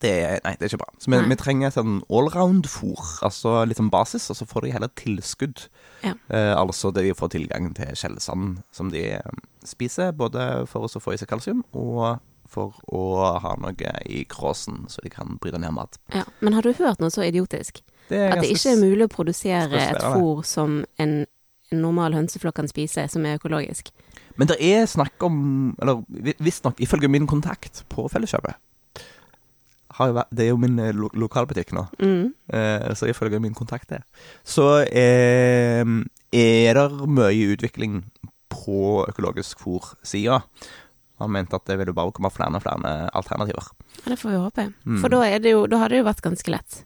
[0.00, 0.92] det er, nei, det er ikke bra.
[1.02, 4.92] Så vi, vi trenger sånn allround-fôr, altså litt sånn basis, og så får de heller
[4.94, 5.64] tilskudd.
[6.04, 6.14] Ja.
[6.30, 11.02] Eh, altså det de får tilgang til skjellsand som de eh, spiser, både for å
[11.02, 13.02] få i seg kalsium, og for å
[13.42, 15.98] ha noe i kråsen, så de kan bryte ned mat.
[16.14, 17.82] Ja, Men har du hørt noe så idiotisk?
[18.08, 21.26] Det At det ikke er mulig å produsere et fôr som en,
[21.72, 23.90] en normal hønseflokk kan spise, som er økologisk.
[24.38, 28.54] Men det er snakk om Eller vi- visstnok, ifølge min kontakt på Felleskjøpet
[30.30, 32.32] Det er jo min eh, lo lokalbutikk nå, Mm.
[32.52, 34.02] eh, så ifølge min kontakt det,
[34.44, 35.82] Så eh,
[36.32, 38.04] er det mye utvikling
[38.48, 40.42] på økologisk fôr-sida.
[41.18, 43.66] Han mente at det ville bare komme flere og flere alternativer.
[44.04, 44.72] Ja, det får vi håpe.
[44.86, 45.00] Mm.
[45.00, 46.84] For da, er det jo, da har det jo vært ganske lett.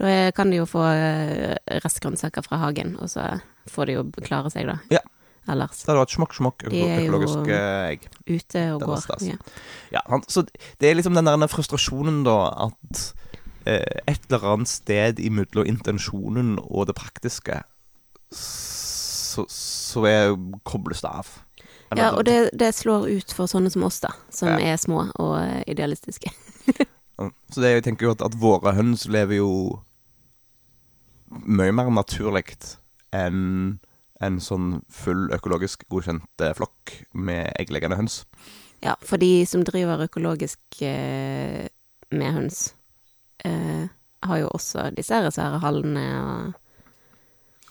[0.00, 1.54] Da kan de jo få eh,
[1.84, 3.28] restgrønnsaker fra hagen, og så
[3.70, 4.78] får de jo klare seg, da.
[4.90, 5.02] Ja.
[5.46, 5.76] Ellers.
[5.76, 8.06] Så det hadde vært smokk, smokk De er jo- egg.
[8.26, 9.04] Ute og går.
[9.28, 9.36] Ja.
[9.92, 10.42] Ja, han, så
[10.80, 13.02] det er liksom den der frustrasjonen da at
[13.66, 17.60] eh, et eller annet sted imellom intensjonen og det praktiske
[18.32, 20.32] så, så er,
[20.64, 21.28] kobles det av.
[21.94, 24.10] Ja, og det, det slår ut for sånne som oss, da.
[24.32, 24.72] Som Ja.
[24.72, 26.32] er små og eh, idealistiske.
[27.16, 29.50] Så det, jeg tenker jo at, at våre høns lever jo
[31.30, 32.56] mye mer naturlig
[33.14, 33.78] enn
[34.22, 38.22] en sånn full økologisk godkjent eh, flokk med eggleggende høns.
[38.84, 41.66] Ja, for de som driver økologisk eh,
[42.14, 42.74] med høns,
[43.44, 43.90] eh,
[44.24, 46.60] har jo også disse svære hallene og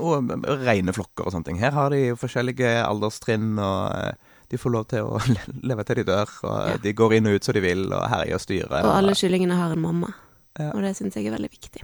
[0.04, 1.60] Og eh, rene flokker og sånne ting.
[1.62, 5.20] Her har de jo forskjellige alderstrinn, og eh, de får lov til å
[5.70, 6.30] leve til de dør.
[6.44, 6.78] Og Ja.
[6.84, 8.84] de går inn og ut som de vil, og herjer og styrer.
[8.84, 10.14] Og alle kyllingene har en mamma.
[10.60, 10.72] Ja.
[10.76, 11.82] Og det syns jeg er veldig viktig.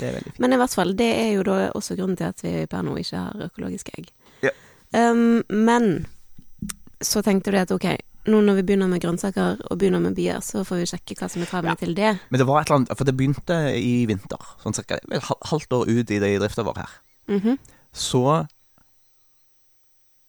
[0.00, 0.40] Det er veldig fint.
[0.40, 2.96] Men i hvert fall, det er jo da også grunnen til at vi per nå
[3.00, 4.10] ikke har økologiske egg.
[4.42, 4.50] Ja.
[4.92, 6.06] Um, men
[7.00, 7.86] så tenkte du at ok,
[8.28, 11.28] nå når vi begynner med grønnsaker og begynner med bier, så får vi sjekke hva
[11.32, 11.80] som er kravene Ja.
[11.80, 12.10] til det.
[12.30, 15.72] Men det var et eller annet For det begynte i vinter, sånn cirka et halvt
[15.72, 16.90] år ut i det drifta vår her.
[17.28, 17.58] Mhm.
[17.92, 18.24] Så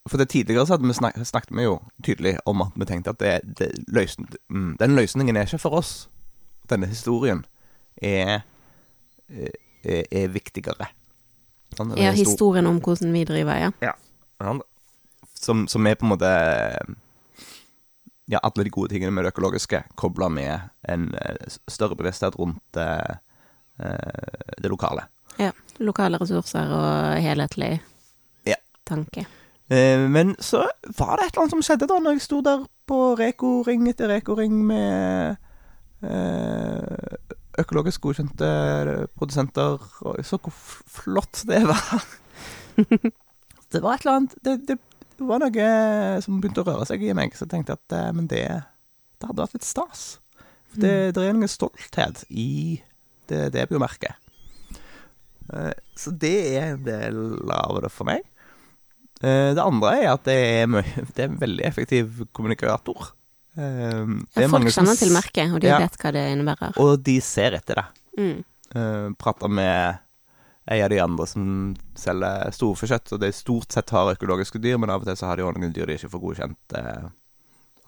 [0.08, 3.12] For det tidligere så hadde vi snak, snakket vi jo tydelig om at vi tenkte
[3.14, 6.08] at det, det løsn, mm, den løsningen er ikke for oss.
[6.70, 7.44] Denne historien
[8.02, 8.40] er,
[9.30, 10.88] er, er viktigere.
[11.76, 13.70] Sånn, Ja, histor- historien om hvordan vi driver, ja.
[13.80, 13.94] Ja,
[15.38, 16.32] som, som er på en måte
[18.30, 21.36] Ja, alle de gode tingene med det økologiske kobla med en eh,
[21.68, 23.16] større bevissthet rundt eh,
[23.82, 25.04] eh, det lokale.
[25.38, 25.50] Ja.
[25.82, 27.80] Lokale ressurser og helhetlig
[28.46, 28.56] Ja.
[28.88, 29.26] tanke.
[29.72, 30.66] Eh, men så
[30.98, 34.10] var det et eller annet som skjedde da når jeg sto der på Reko-ring etter
[34.10, 35.38] Reko-ring med
[36.04, 37.16] eh,
[37.62, 38.50] økologisk godkjente
[39.16, 39.80] produsenter.
[40.04, 40.56] Og jeg så hvor
[40.98, 42.08] flott det var.
[43.72, 44.78] det var et eller annet det, det,
[45.22, 45.66] var noe
[46.24, 48.44] som begynte å røre seg i meg, så jeg tenkte at eh, men det,
[49.22, 50.04] det hadde vært litt stas.
[50.72, 52.80] For det, det er noe stolthet i
[53.30, 54.18] det, det biomerket.
[56.00, 57.16] Så det er en del
[57.52, 58.24] av det for meg.
[59.22, 60.66] Eh, Det andre er at det er,
[61.14, 63.12] det er en veldig effektiv kommunikator.
[63.56, 65.78] Eh, det er Folk kjenner til merket, og de Ja.
[65.78, 66.78] vet hva det innebærer.
[66.82, 67.86] Og de ser etter det.
[68.18, 68.44] Mm.
[69.20, 69.98] Prater med
[70.70, 74.90] en av de andre som selger storfekjøtt, og de stort sett har økologiske dyr, men
[74.90, 77.08] av og til så har de noen dyr de ikke får godkjent eh,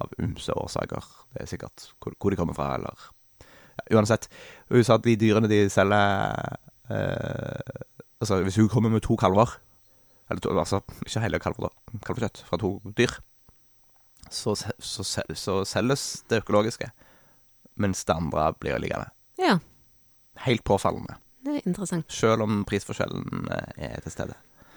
[0.03, 1.05] av ymse årsaker.
[1.33, 2.95] Det er sikkert hvor, hvor de kommer fra, eller
[3.91, 4.29] ja, Uansett.
[4.71, 6.59] Hun sa at de dyrene de selger
[6.91, 7.81] eh,
[8.23, 9.51] Altså, hvis hun kommer med to kalver,
[10.31, 13.13] eller altså ikke hele kalver, da, kalvekjøtt fra to dyr,
[14.33, 15.05] så, så,
[15.37, 16.89] så selges det økologiske,
[17.81, 19.11] mens det andre blir liggende.
[19.41, 19.59] Ja,
[20.43, 21.15] Helt påfallende.
[21.47, 22.11] det er interessant.
[22.11, 24.35] Selv om prisforskjellen eh, er til stede.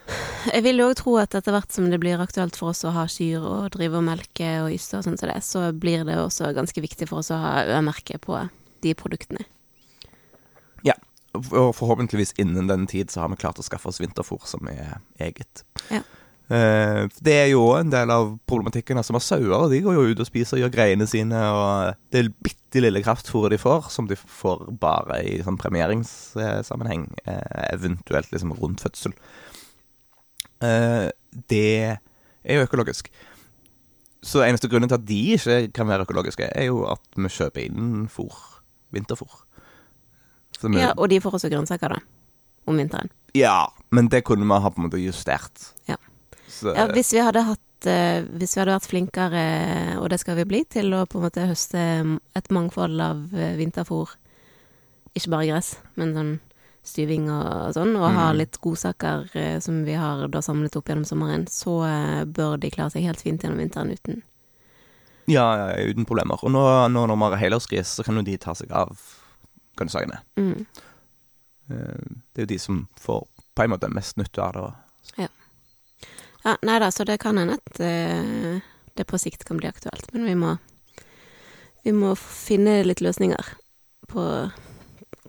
[0.54, 3.08] Jeg vil òg tro at etter hvert som det blir aktuelt for oss å ha
[3.10, 6.52] kyr og drive og melke og yste og sånn som det, så blir det også
[6.56, 8.38] ganske viktig for oss å ha Ø-merke på
[8.86, 9.44] de produktene.
[11.38, 15.00] Og forhåpentligvis innen den tid så har vi klart å skaffe oss vinterfôr som er
[15.24, 15.64] eget.
[15.94, 16.04] Ja.
[16.48, 19.00] Eh, det er jo en del av problematikken.
[19.00, 21.98] Altså, vi har sauer, de går jo ut og spiser og gjør greiene sine, og
[22.16, 28.32] det bitte lille kraftfôret de får, som de får bare i sånn premieringssammenheng, eh, eventuelt
[28.32, 29.16] liksom rundt fødsel,
[30.64, 31.10] eh,
[31.52, 32.00] det
[32.48, 33.12] er jo økologisk.
[34.24, 37.68] Så eneste grunnen til at de ikke kan være økologiske, er jo at vi kjøper
[37.68, 38.36] inn fôr.
[38.96, 39.47] Vinterfôr.
[40.62, 42.00] Vi- Ja, og de får også grønnsaker, da.
[42.68, 43.10] Om vinteren.
[43.34, 45.74] Ja, men det kunne vi ha på en måte justert.
[45.88, 45.96] Ja.
[46.50, 50.36] Så, Ja, hvis vi hadde hatt eh, Hvis vi hadde vært flinkere, og det skal
[50.36, 54.10] vi bli, til å på en måte høste et mangfold av eh, vinterfôr,
[55.16, 56.40] ikke bare gress, men sånn
[56.88, 58.38] styving og sånn, og ha Mhm.
[58.38, 62.70] litt godsaker eh, som vi har da samlet opp gjennom sommeren, så eh, bør de
[62.72, 64.24] klare seg helt fint gjennom vinteren uten.
[65.28, 66.40] ja, ja, uten problemer.
[66.44, 68.98] Og nå, nå når vi har helårsgris, så kan jo de ta seg av
[69.78, 70.20] grønnsakene.
[70.40, 70.66] Mm.
[71.70, 73.26] Eh, Det er jo de som får
[73.58, 75.28] på en måte mest nytte av det.
[76.46, 78.60] Ja, nei da, så det kan hende at eh,
[78.96, 80.58] det på sikt kan bli aktuelt, men vi må
[81.84, 83.46] Vi må finne litt løsninger
[84.12, 84.24] på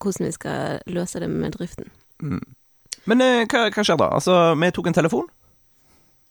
[0.01, 1.87] hvordan vi skal løse det med driften.
[2.23, 2.41] Mm.
[3.07, 4.09] Men eh, hva, hva skjer da?
[4.17, 5.29] Altså, vi tok en telefon?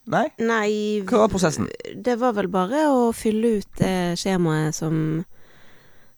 [0.08, 0.26] Nei?
[0.40, 0.72] Nei
[1.08, 1.68] Hva var prosessen?
[1.96, 5.24] Det var vel bare å fylle ut det skjemaet som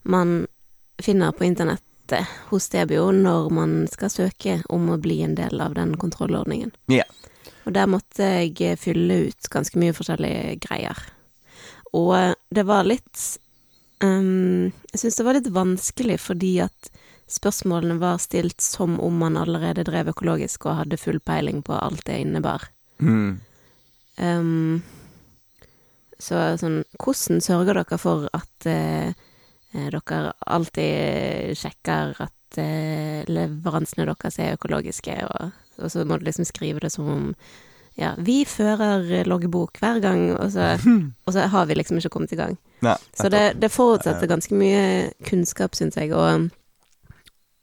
[0.09, 0.47] man
[1.01, 1.45] finner på
[2.09, 6.71] internettet hos Debio når man skal søke om å bli en del av den kontrollordningen.
[6.87, 7.03] Ja.
[7.65, 10.97] Og der måtte jeg fylle ut ganske mye forskjellige greier.
[11.93, 13.39] Og det var litt
[14.03, 16.91] um, Jeg syns det var litt vanskelig fordi at
[17.29, 22.05] spørsmålene var stilt som om man allerede drev økologisk og hadde full peiling på alt
[22.05, 22.69] det innebar.
[22.99, 23.39] Mm.
[24.17, 24.81] Um,
[26.19, 29.13] så sånn Hvordan sørger dere for at eh,
[29.73, 36.47] dere alltid sjekker at eh, leveransene deres er økologiske, og, og så må du liksom
[36.49, 37.25] skrive det som om
[37.99, 40.71] ja, vi fører loggbok hver gang, og så,
[41.25, 42.55] og så har vi liksom ikke kommet i gang.
[42.85, 46.47] Nei, Så det, det forutsetter ganske mye kunnskap, syns jeg, og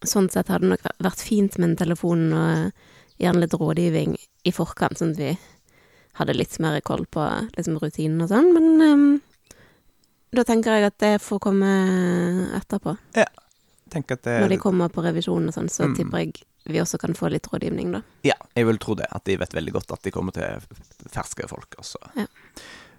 [0.06, 4.16] sånn sett hadde det nok vært fint med en telefon og gjerne litt rådgivning
[4.46, 5.30] i forkant, sånn at vi
[6.20, 7.24] hadde litt mer koll på
[7.56, 9.08] liksom, rutinen og sånn, men ehm,
[10.34, 11.70] da tenker jeg at det får komme
[12.58, 12.96] etterpå.
[13.90, 15.94] Tenk at det Når de kommer på revisjon og sånn, så Mm.
[15.96, 18.00] tipper jeg vi også kan få litt rådgivning, da.
[18.24, 19.06] Ja, jeg vil tro det.
[19.14, 20.42] At de vet veldig godt at de kommer til
[21.08, 21.76] ferske folk.
[21.78, 21.94] Også.
[22.16, 22.26] Ja.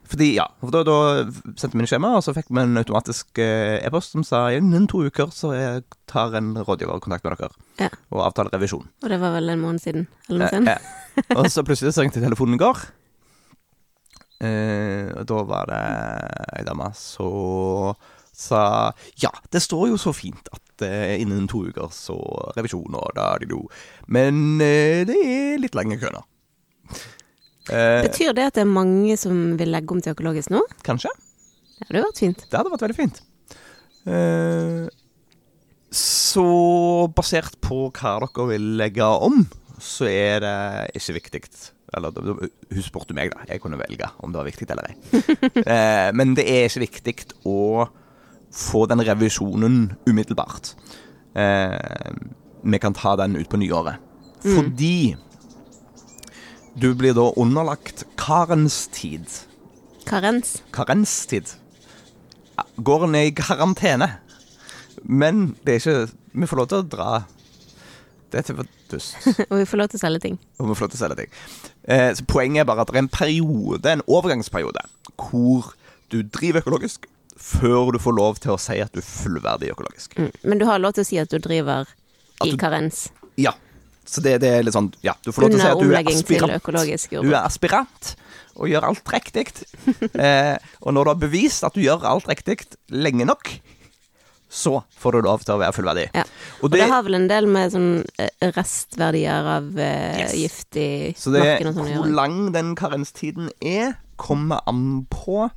[0.08, 1.26] Fordi, ja, for da, da
[1.60, 4.88] sendte vi inn skjema, og så fikk vi en automatisk eh, e-post som sa innen
[4.88, 7.90] to uker så jeg tar en rådgiver kontakt med dere Ja.
[8.10, 8.88] og avtaler revisjon.
[9.04, 10.68] Og det var vel en måned siden, eller noe Eh, sånt.
[10.70, 11.36] eh.
[11.36, 12.78] Og så plutselig så ringte telefonen i går.
[14.44, 15.82] Eh, og da var det
[16.60, 17.96] ei dame som
[18.38, 22.18] sa Ja, det står jo så fint at eh, innen to uker så
[22.58, 23.64] revisjon og da de do.
[24.14, 26.22] Men eh, det er litt lenge kø nå.
[27.74, 30.62] Eh, Betyr det at det er mange som vil legge om til økologisk nå?
[30.86, 31.10] kanskje.
[31.78, 32.46] Det hadde vært fint.
[32.46, 33.20] Det hadde vært veldig fint.
[34.08, 34.86] Eh,
[35.98, 36.46] så
[37.16, 39.42] basert på hva dere vil legge om,
[39.82, 40.56] så er det
[41.02, 41.42] ikke viktig.
[41.96, 43.46] Eller hun spurte meg, da.
[43.48, 44.98] Jeg kunne velge om det var viktig eller ei.
[45.68, 47.16] Eh, men det er ikke viktig
[47.48, 47.88] å
[48.54, 50.74] få den revisjonen umiddelbart.
[51.38, 52.12] Eh,
[52.64, 54.04] vi kan ta den ut på nyåret.
[54.44, 55.16] Fordi
[56.78, 59.26] du blir da underlagt karenstid.
[60.06, 60.62] Karens.
[60.72, 61.56] Karenstid.
[62.78, 64.10] Går er i karantene.
[65.04, 67.10] Men det er ikke Vi får lov til å dra
[68.32, 69.16] Det til for dust.
[69.52, 70.38] Og vi får lov til å selge ting.
[70.60, 71.36] Og vi får lov til å selge ting.
[71.88, 74.82] Eh, så poenget er bare at det er en periode, en overgangsperiode,
[75.16, 75.72] hvor
[76.12, 80.18] du driver økologisk før du får lov til å si at du er fullverdig økologisk.
[80.18, 80.32] Mm.
[80.44, 81.88] Men du har lov til å si at du driver
[82.44, 83.08] i du- karens.
[83.38, 83.54] Ja.
[84.08, 85.92] Så det, det er litt sånn Ja, du får lov til å si at du
[85.92, 87.24] er aspirant.
[87.28, 88.14] Du er aspirant
[88.58, 89.48] og gjør alt riktig.
[90.18, 93.52] Eh, og når du har bevist at du gjør alt riktig lenge nok,
[94.50, 96.06] så får du lov til å være fullverdig.
[96.16, 96.24] Ja.
[96.62, 100.36] Og Og det, det har vel en del med sånn eh, restverdier av eh, Yes.
[100.40, 100.88] gift i
[101.20, 105.50] så det, marken og sånn å hvor lang den karenstiden er, kommer an på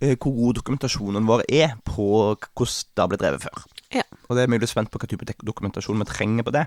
[0.00, 3.62] eh, hvor god dokumentasjonen vår er på hvordan det har blitt drevet før.
[3.94, 4.02] Ja.
[4.28, 6.66] Og det er mye spent på hva type dokumentasjon vi trenger på det.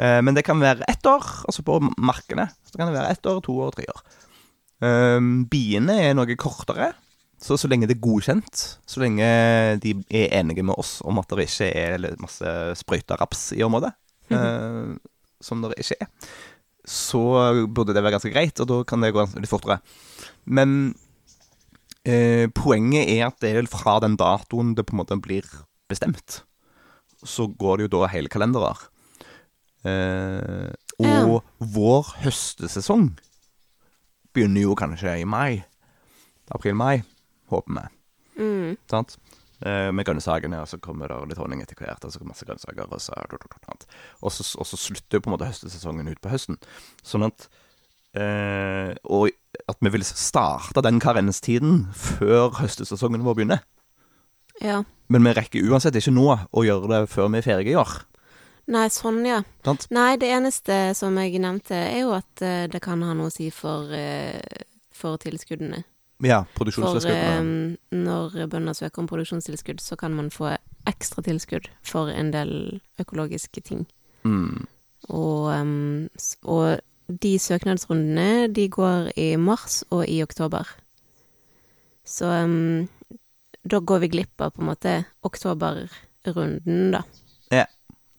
[0.00, 2.48] Eh, men det kan være ett år, altså på markene.
[2.64, 4.02] Så kan det være ett år, to år, tre år.
[5.52, 6.94] Biene er noe kortere.
[7.40, 9.26] Så så lenge det er godkjent, så lenge
[9.80, 13.94] de er enige med oss om at det ikke er masse sprøyta raps i området,
[14.28, 14.90] eh,
[15.40, 16.10] som det ikke er,
[16.84, 17.22] så
[17.64, 19.78] burde det være ganske greit, og da kan det gå litt fortere.
[20.44, 20.92] Men
[22.04, 25.48] eh, poenget er at det er fra den datoen det på en måte blir
[25.88, 26.42] bestemt,
[27.24, 28.84] så går det jo da hele kalenderer.
[29.88, 30.68] Eh,
[31.00, 31.40] og
[31.72, 33.14] vår høstesesong
[34.34, 35.62] begynner jo kanskje i mai.
[36.50, 37.00] April-mai,
[37.50, 37.84] håper vi.
[38.40, 38.76] Mm.
[38.90, 39.16] Sant?
[39.60, 42.86] Eh, med grønnsakene, og så kommer det litt honning etter hvert, og så masse grønnsaker,
[42.88, 46.56] og så, og så, og så slutter jo på en måte høstesesongen ut på høsten.
[47.04, 47.50] Sånn at
[48.16, 49.28] eh, Og
[49.68, 53.66] at vi vil starte den karenstiden før høstesesongen vår begynner.
[54.60, 54.82] Ja.
[55.12, 58.00] Men vi rekker uansett ikke nå å gjøre det før vi er ferdige i år.
[58.70, 59.40] Nei, sånn, ja.
[59.66, 59.88] Sant?
[59.90, 63.34] Nei, det eneste som jeg nevnte, er jo at eh, det kan ha noe å
[63.34, 64.38] si for, eh,
[64.94, 65.82] for tilskuddene.
[66.22, 66.68] Ja, For
[67.08, 67.42] eh,
[67.90, 70.52] når bønder søker om produksjonstilskudd, så kan man få
[70.88, 73.86] ekstra tilskudd for en del økologiske ting.
[74.24, 74.66] Mm.
[75.08, 75.48] Og,
[76.42, 76.80] og
[77.22, 80.68] de søknadsrundene, de går i mars og i oktober.
[82.04, 82.88] Så um,
[83.70, 87.02] da går vi glipp av på en måte oktoberrunden, da.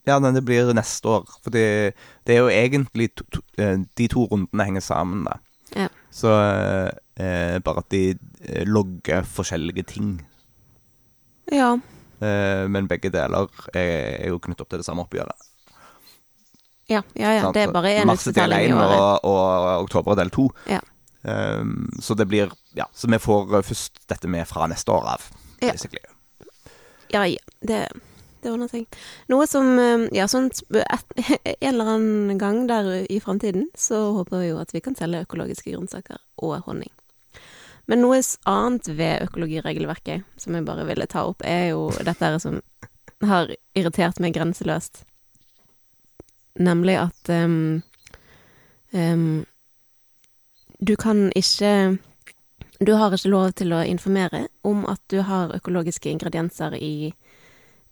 [0.04, 1.30] Ja, men det blir neste år.
[1.44, 1.94] For det,
[2.26, 5.38] det er jo egentlig to, to, eh, De to rundene henger sammen, da.
[5.76, 5.88] Ja.
[6.10, 6.32] Så
[7.16, 8.02] eh, bare at de
[8.46, 10.12] eh, logger forskjellige ting.
[11.52, 11.74] Ja.
[12.22, 13.90] Eh, men begge deler er,
[14.22, 15.48] er jo knyttet opp til det samme oppgjøret.
[16.90, 17.50] Ja, ja, ja.
[17.54, 19.00] Det er bare én utbetaling i 1 året.
[19.00, 20.48] og, og oktober er del 2.
[20.68, 20.80] Ja.
[22.02, 25.28] så det blir Ja, så vi får eh, først dette med fra neste år av,
[25.62, 25.70] Ja.
[25.72, 26.00] basically.
[27.12, 27.38] Ja, ja.
[27.60, 27.86] Det,
[28.42, 28.86] det var noe ting.
[29.28, 29.76] Noe som
[30.12, 31.04] Ja, sånt et,
[31.60, 35.22] en eller annen gang der i framtiden, så håper vi jo at vi kan selge
[35.26, 36.90] økologiske grønnsaker og honning.
[37.90, 42.38] Men noe annet ved økologiregelverket som jeg bare ville ta opp, er jo dette her
[42.42, 42.60] som
[43.26, 45.04] har irritert meg grenseløst.
[46.62, 47.82] Nemlig at um,
[48.92, 49.44] um,
[50.78, 51.98] du kan ikke
[52.82, 57.12] Du har ikke lov til å informere om at du har økologiske ingredienser i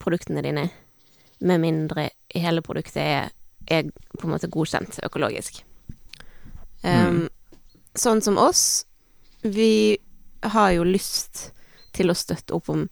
[0.03, 0.64] produktene dine,
[1.38, 3.29] med mindre hele produktet er,
[3.70, 3.87] er
[4.18, 5.62] på en måte godkjent økologisk.
[6.83, 7.29] Em,
[7.94, 8.85] Sånn som oss,
[9.42, 9.98] vi
[10.42, 11.50] har jo lyst
[11.96, 12.87] til å støtte opp om,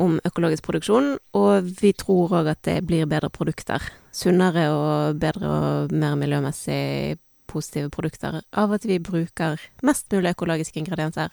[0.00, 3.82] om økologisk produksjon, og vi tror òg at det blir bedre produkter.
[4.14, 7.18] Sunnere og bedre og mer miljømessig
[7.50, 11.30] positive produkter av at vi bruker mest mulig økologiske ingredienser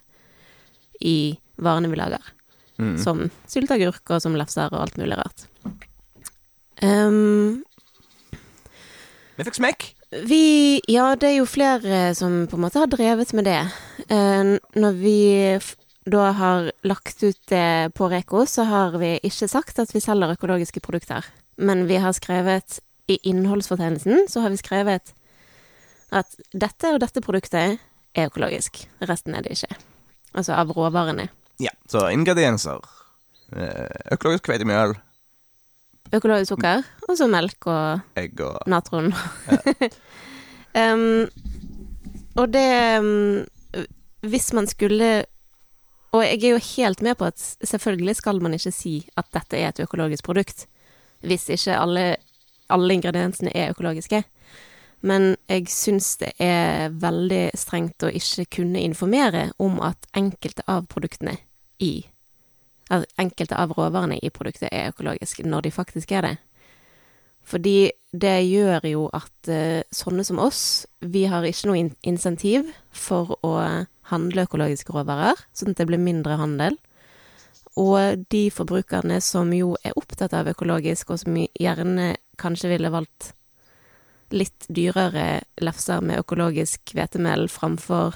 [1.01, 2.21] i varene vi lager
[2.81, 2.97] Mm.
[2.97, 5.45] som sylteagurk og som lefser og alt mulig rart.
[6.81, 7.61] Um,
[9.37, 9.85] Vi fikk smekk.
[10.11, 13.61] Vi Ja, det er jo flere som på en måte har drevet med det.
[14.09, 15.19] Eh, når vi
[16.11, 20.33] da har lagt ut det på Reko, så har vi ikke sagt at vi selger
[20.33, 21.25] økologiske produkter.
[21.57, 22.79] Men vi har skrevet
[23.11, 25.13] i innholdsfortegnelsen så har vi skrevet
[26.11, 27.77] at dette og dette produktet
[28.15, 28.81] er økologisk.
[29.07, 29.77] Resten er det ikke.
[30.35, 31.29] Altså av råvarene.
[31.61, 32.81] Ja, så ingredienser.
[33.55, 34.95] Eh, Økologisk hvetemjøl,
[36.11, 39.13] Økologisk sukker, og så melk og egg og natron.
[40.71, 41.27] Em,
[42.39, 43.43] og det um,
[44.23, 45.25] Hvis man skulle
[46.15, 49.57] Og jeg er jo helt med på at selvfølgelig skal man ikke si at dette
[49.59, 50.65] er et økologisk produkt,
[51.23, 52.15] hvis ikke alle,
[52.69, 54.23] alle ingrediensene er økologiske.
[55.01, 60.85] Men jeg syns det er veldig strengt å ikke kunne informere om at enkelte av
[60.91, 61.37] produktene
[61.79, 62.03] i
[62.91, 66.35] At enkelte av råvarene i produktet er økologiske, når de faktisk er det.
[67.47, 72.69] Fordi det gjør jo at eh, sånne som oss, vi har ikke noe in insentiv
[72.91, 73.55] for å
[74.11, 76.77] handle økologiske råvarer, sånn at det blir mindre handel.
[77.79, 83.31] og de forbrukerne som jo er opptatt av økologisk, og som gjerne kanskje ville valgt
[84.31, 88.15] litt dyrere lefser med økologisk hvetemel framfor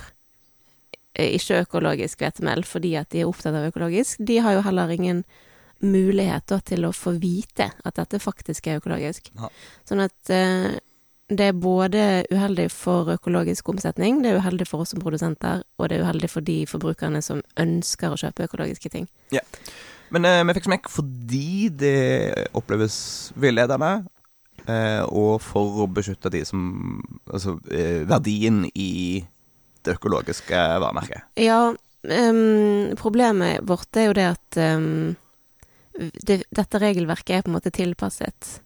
[1.15, 5.23] eh, ikke-økologisk hvetemel fordi at de er opptatt av økologisk, de har jo heller ingen
[5.83, 9.31] mulighet da, til å få vite at dette faktisk er økologisk.
[9.35, 9.49] Ja.
[9.87, 10.77] Sånn at eh,
[11.29, 15.89] det er både uheldig for økologisk omsetning, det er uheldig for oss som produsenter, og
[15.89, 19.07] det er uheldig for de forbrukerne som ønsker å kjøpe økologiske ting.
[20.13, 21.95] Men eh, vi fikk smekk fordi det
[22.57, 22.97] oppleves
[23.41, 24.05] villedende,
[24.69, 26.61] eh, og for å beskytte de som
[27.25, 29.25] Altså eh, verdien i
[29.85, 31.27] det økologiske varemerket.
[31.39, 35.15] Ja, um, problemet vårt er jo det at um,
[35.95, 38.59] det, dette regelverket er på en måte tilpasset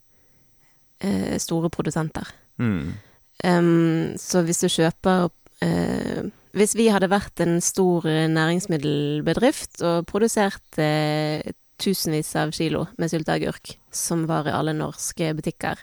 [1.05, 2.32] uh, store produsenter.
[2.59, 2.97] Mm.
[3.43, 5.30] Um, så hvis du kjøper
[5.63, 11.39] uh, Hvis vi hadde vært en stor næringsmiddelbedrift og produsert uh,
[11.80, 15.80] tusenvis av kilo med sylteagurk, som var i alle norske butikker,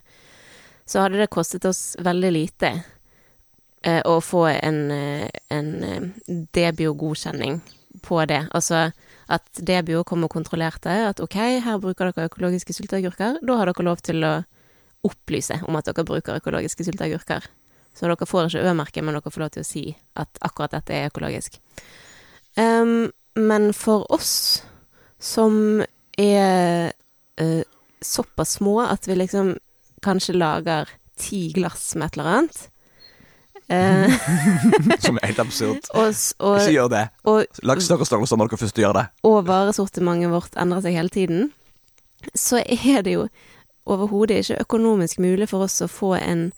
[0.87, 2.73] så hadde det kostet oss veldig lite
[3.87, 7.61] eh, å få en, eh, en eh, Debio-godkjenning
[8.03, 8.43] på det.
[8.51, 8.91] Altså
[9.27, 13.87] at Debio kom og kontrollerte at ok, her bruker dere økologiske sylteagurker, da har dere
[13.87, 14.35] lov til å
[15.07, 17.49] opplyse om at dere bruker økologiske sylteagurker.
[17.97, 19.85] Så dere får ikke Ø-merke, men dere får lov til å si
[20.21, 21.59] at akkurat dette er økologisk.
[22.57, 24.63] Um, men for oss
[25.19, 25.83] som
[26.21, 26.93] er
[27.41, 27.65] uh,
[28.05, 29.57] såpass små at vi liksom
[30.05, 32.59] kanskje lager ti glass med et eller annet
[33.69, 34.13] eh,
[35.03, 35.91] Som er helt absurd.
[35.99, 37.05] og, og, Ikke gjør det.
[37.25, 39.05] og Lag større størrelser når dere først gjør det.
[39.27, 41.53] og varesortimentet vårt endrer seg hele tiden,
[42.35, 43.29] så er det jo
[43.87, 46.51] overhodet ikke økonomisk mulig for oss å få en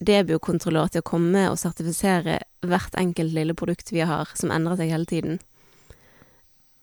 [0.00, 4.92] Debio-kontrollør til å komme og sertifisere hvert enkelt lille produkt vi har, som endrer seg
[4.92, 5.36] hele tiden.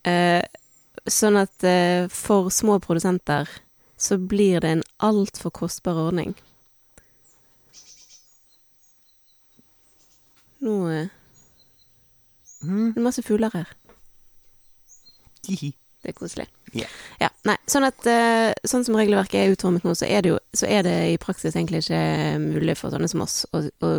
[0.08, 0.44] Eh,
[1.10, 3.50] sånn at eh, for små produsenter
[4.00, 6.36] så blir det en altfor kostbar ordning.
[10.66, 11.08] Nå eh,
[12.64, 12.94] Mm.
[12.94, 13.70] Det er masse fugler her.
[15.48, 15.74] Hihi.
[16.00, 16.46] Det er koselig.
[16.72, 16.92] Yeah.
[17.20, 20.38] Ja, nei, sånn at eh, Sånn som regelverket er utformet nå, så er det jo
[20.56, 23.90] Så er det i praksis egentlig ikke mulig for sånne som oss å, å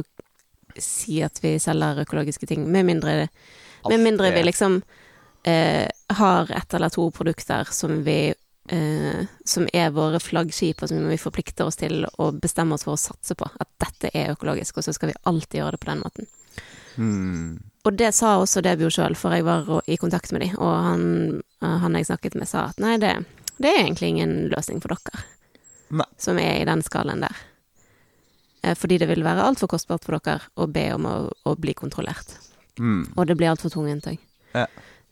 [0.81, 3.15] si at vi selger økologiske ting, med mindre,
[3.91, 4.79] med mindre vi liksom
[5.43, 11.09] eh, har ett eller to produkter som vi eh, som er våre flaggskip, og som
[11.11, 13.51] vi forplikter oss til å bestemme oss for å satse på.
[13.61, 16.31] At dette er økologisk, og så skal vi alltid gjøre det på den måten.
[16.97, 17.59] Mm.
[17.87, 21.05] Og det sa også Debio sjøl, for jeg var i kontakt med dem, og han,
[21.61, 23.15] han jeg snakket med, sa at nei, det,
[23.61, 25.25] det er egentlig ingen løsning for dere,
[26.03, 26.09] Nei.
[26.21, 27.41] som er i den skalaen der.
[28.63, 31.17] Eh, Fordi det vil være altfor kostbart for dere å be om å,
[31.49, 32.37] å bli kontrollert.
[32.81, 33.05] Mm.
[33.17, 34.21] Og det blir altfor tungvint òg.
[34.55, 34.67] Ja.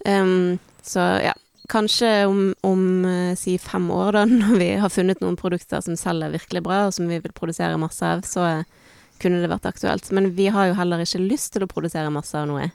[0.07, 1.35] Um, så ja,
[1.69, 5.97] kanskje om, om eh, si fem år, da, når vi har funnet noen produkter som
[5.99, 8.77] selger virkelig bra, og som vi vil produsere masse av, så eh,
[9.21, 10.11] kunne det vært aktuelt.
[10.15, 12.71] Men vi har jo heller ikke lyst til å produsere masse av noe.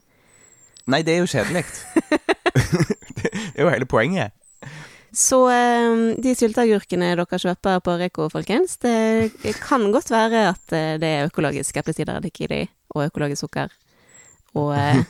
[0.91, 1.64] Nei, det er jo kjedelig.
[3.20, 4.36] det er jo hele poenget.
[5.14, 10.96] Så eh, de sylteagurkene dere kjøper på Reko, folkens, det kan godt være at eh,
[11.02, 12.62] det er økologisk eplesidereddik i de,
[12.96, 13.70] og økologisk sukker.
[14.58, 15.06] Og, eh,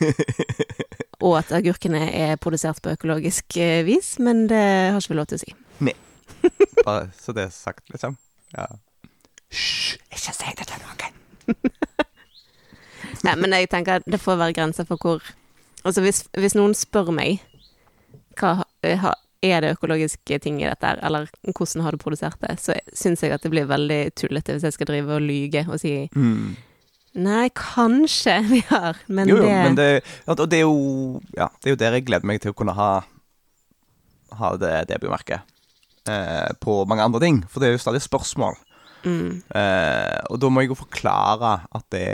[1.24, 3.56] og at agurkene er produsert på økologisk
[3.88, 5.56] vis, men det har ikke vi lov til å si.
[6.84, 8.18] Bare så det er sagt, liksom.
[8.52, 8.68] Ja.
[9.48, 11.23] Hysj, ikke si det til noen.
[13.24, 15.22] Nei, men jeg tenker at det får være grenser for hvor
[15.84, 17.42] Altså hvis, hvis noen spør meg
[18.40, 22.38] hva ha- ha- er det økologiske ting i dette, her, eller hvordan har du produsert
[22.40, 25.66] det, så syns jeg at det blir veldig tullete hvis jeg skal drive og lyge
[25.68, 26.54] og si Mm.
[27.14, 29.90] Nei, kanskje vi har, men jo, jo, det, men det,
[30.26, 32.72] og det er jo Ja, det er jo der jeg gleder meg til å kunne
[32.74, 32.88] ha
[34.40, 35.44] Ha det debutmerket
[36.08, 37.44] eh, på mange andre ting.
[37.48, 38.56] For det er jo stadig spørsmål.
[39.04, 42.06] Mm, Eh, og da må jeg jo forklare at det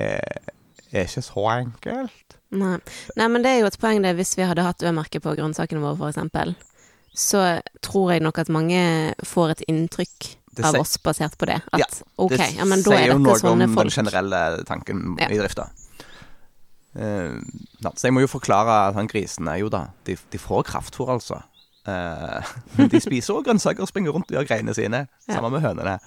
[0.92, 2.36] er ikke så enkelt.
[2.50, 2.78] nei.
[3.16, 5.82] nei, men det er jo et poeng det hvis vi hadde hatt Ø-merke på grønnsakene
[5.82, 6.54] våre, eksempel.
[7.14, 11.60] Så tror jeg nok at mange får et inntrykk Det av oss basert på det.
[11.72, 11.86] At Ja,
[12.16, 15.28] ok, det ja, men da sier er jo noe om den generelle tanken Ja.
[15.30, 15.70] i drifta.
[16.90, 17.38] Uh,
[17.94, 21.38] så jeg må jo forklare at han grisene Jo da, de, de får kraftfôr, altså.
[21.86, 22.42] Uh,
[22.76, 25.06] men de spiser òg grønnsaker og springer rundt og gjør greiene sine.
[25.28, 25.98] Sammen med hønene.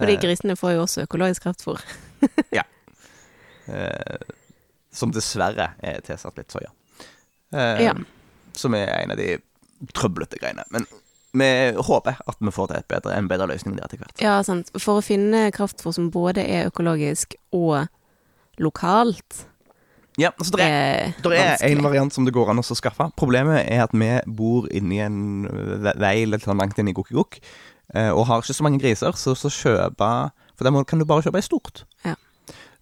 [0.00, 1.80] Og de Eh, grisene får jo også økologisk kraftfôr.
[3.68, 4.16] eh,
[4.92, 6.72] som dessverre er tilsatt litt soya.
[7.52, 7.94] Eh, Ja.
[8.54, 9.38] Som er en av de
[9.94, 10.64] trøblete greiene.
[10.70, 10.86] Men
[11.32, 14.20] vi håper at vi får til bedre, en bedre løsning der etter hvert.
[14.20, 14.68] Ja, sant.
[14.78, 17.88] For å finne kraftfôr som både er økologisk og
[18.60, 19.46] lokalt,
[20.20, 23.06] Ja, altså det er, det er en variant som det går an å skaffe.
[23.16, 25.46] Problemet er at vi bor inni en
[25.80, 29.34] vei litt sånn langt inn i Gokkegokk, eh, og har ikke så mange griser, så,
[29.36, 30.08] så kjøpe
[30.56, 31.84] For der kan du bare kjøpe i stort.
[32.06, 32.14] Ja.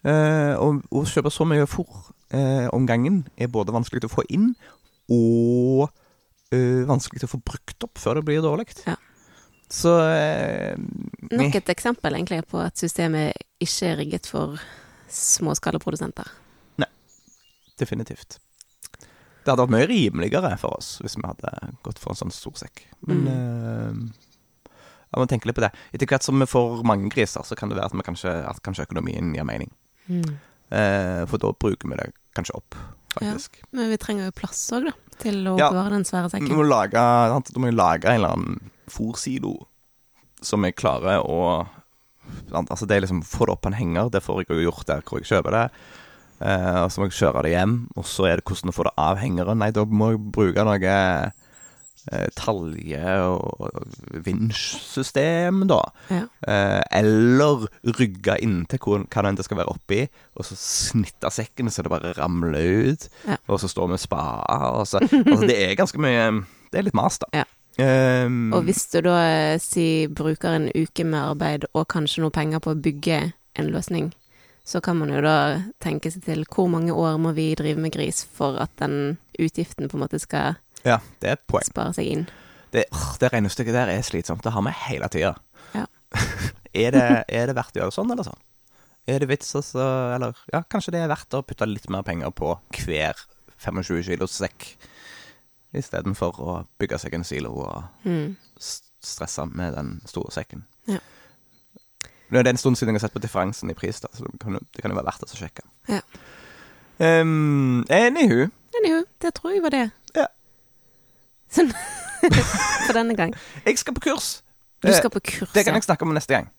[0.00, 1.88] Eh, og å kjøpe så mye fôr
[2.32, 4.54] eh, om gangen er både vanskelig å få inn
[5.12, 5.90] og
[6.54, 8.70] eh, vanskelig å få brukt opp før det blir dårlig.
[8.86, 8.96] Ja.
[9.70, 10.78] Så eh,
[11.30, 14.60] Nok et eksempel egentlig på at systemet ikke er rigget for
[15.10, 16.30] småskalaprodusenter.
[17.80, 18.36] Definitivt.
[19.40, 22.58] Det hadde vært mye rimeligere for oss hvis vi hadde gått for en sånn stor
[22.60, 22.82] sekk.
[23.08, 24.02] Men eh,
[25.10, 25.72] ja, må tenke litt på det.
[25.92, 28.86] Etter hvert som vi får mange griser, så kan det være at, kanskje, at kanskje
[28.86, 29.70] økonomien gir mening.
[30.10, 32.76] Eh, for da bruker vi det kanskje opp,
[33.16, 33.58] faktisk.
[33.58, 34.92] Ja, Men vi trenger jo plass òg, da.
[35.20, 35.68] Til å Ja.
[35.68, 36.56] oppbevare den svære Vi sekken.
[36.56, 39.66] må lage, da må vi lage en eller annen fòrsilo
[40.42, 41.66] som vi klarer å
[42.52, 44.86] Altså det er liksom Få det opp på en henger, det får jeg jo gjort
[44.86, 45.70] der hvor jeg kjøper det.
[46.40, 48.84] Eh, og så må jeg kjøre det hjem, og så er det hvordan å få
[48.86, 49.58] det av hengeren.
[49.58, 50.78] Nei, da må jeg bruke noe
[52.36, 53.70] talje- og
[54.26, 55.80] vinsjsystem, da.
[56.10, 56.22] Ja.
[56.48, 57.66] Eh, eller
[57.98, 60.02] rygge inntil hvor, hva det skal være oppi,
[60.36, 63.08] og så snitte sekken så det bare ramler ut.
[63.28, 63.38] Ja.
[63.48, 64.60] Og så står vi med spade.
[64.80, 66.30] Og så, altså, det er ganske mye
[66.70, 67.26] Det er litt mas, da.
[67.34, 67.46] Ja.
[67.80, 72.34] Um, Og hvis du da eh, si bruker en uke med arbeid og kanskje noe
[72.34, 73.20] penger på å bygge
[73.58, 74.10] en løsning,
[74.66, 77.94] så kan man jo da tenke seg til hvor mange år må vi drive med
[77.94, 81.64] gris for at den utgiften på en måte skal ja, det er et poeng.
[81.68, 82.26] spare seg inn.
[82.72, 82.84] Det,
[83.20, 84.42] det regnestykket der er slitsomt.
[84.46, 85.34] Det har vi hele tida.
[85.74, 85.86] Ja.
[86.74, 88.38] er, det, er det verdt å gjøre sånn, eller sånn?
[89.10, 89.82] Er det vits også,
[90.14, 92.52] eller Ja, kanskje det er verdt å putte litt mer penger på
[92.84, 93.18] hver
[93.60, 94.68] 25 kilos sekk,
[95.76, 98.36] istedenfor å bygge seg en silo og Mm.
[99.00, 100.64] stresse med den store sekken.
[100.86, 100.98] Ja.
[102.30, 104.22] Nå er det en stund siden jeg har sett på differensen i pris, da, så
[104.30, 105.62] det kan, det kan jo være verdt å sjekke.
[105.88, 106.00] Ja.
[107.00, 109.90] Um, anywho, Anywho, det tror jeg var det.
[110.14, 110.26] Ja.
[111.50, 111.72] Sånn
[112.86, 113.32] for denne gang.
[113.66, 114.42] jeg skal på kurs.
[114.84, 116.50] Du skal på kurs, Det kan jeg snakke om neste gang.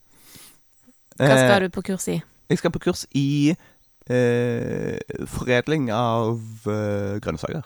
[1.18, 2.18] Hva Eh, skal du på kurs i?
[2.50, 3.54] Jeg skal på kurs i
[4.10, 4.98] eh,
[5.30, 7.64] foredling av eh, grønnsaker.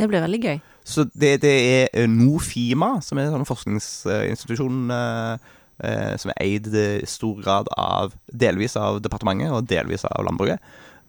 [0.00, 0.60] Det blir veldig gøy.
[0.86, 5.50] Så det, det er eh, Nofima, som er en sånn forskningsinstitusjon eh,
[5.84, 10.60] eh, som er eid i stor grad av delvis av departementet og delvis av landbruket.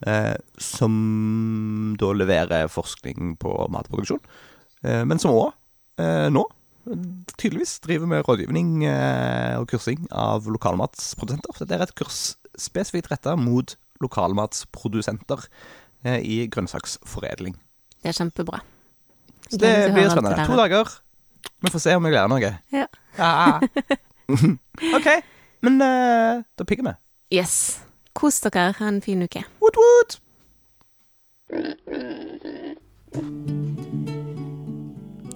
[0.07, 4.19] eh, som da leverer forskning på matproduksjon.
[4.85, 5.51] Eh, men som òg
[6.31, 6.41] nå
[7.37, 11.53] tydeligvis driver med rådgivning eh, og kursing av lokalmatsprodusenter.
[11.59, 12.21] Dette det er et kurs
[12.57, 15.45] spesifikt retta mot lokalmatsprodusenter
[16.05, 17.55] eh, i grønnsaksforedling.
[18.01, 18.61] Det er kjempebra.
[19.49, 20.47] Så det blir spennende.
[20.47, 20.97] To dager.
[21.61, 22.51] Vi får se om jeg lærer noe.
[22.73, 22.87] Ja.
[23.17, 23.61] Ah.
[24.97, 25.07] OK,
[25.65, 26.93] men uh, da pigger vi.
[27.37, 27.81] Yes.
[28.17, 28.71] Kos dere.
[28.79, 29.43] Ha en fin uke.
[29.61, 30.19] Woot woot!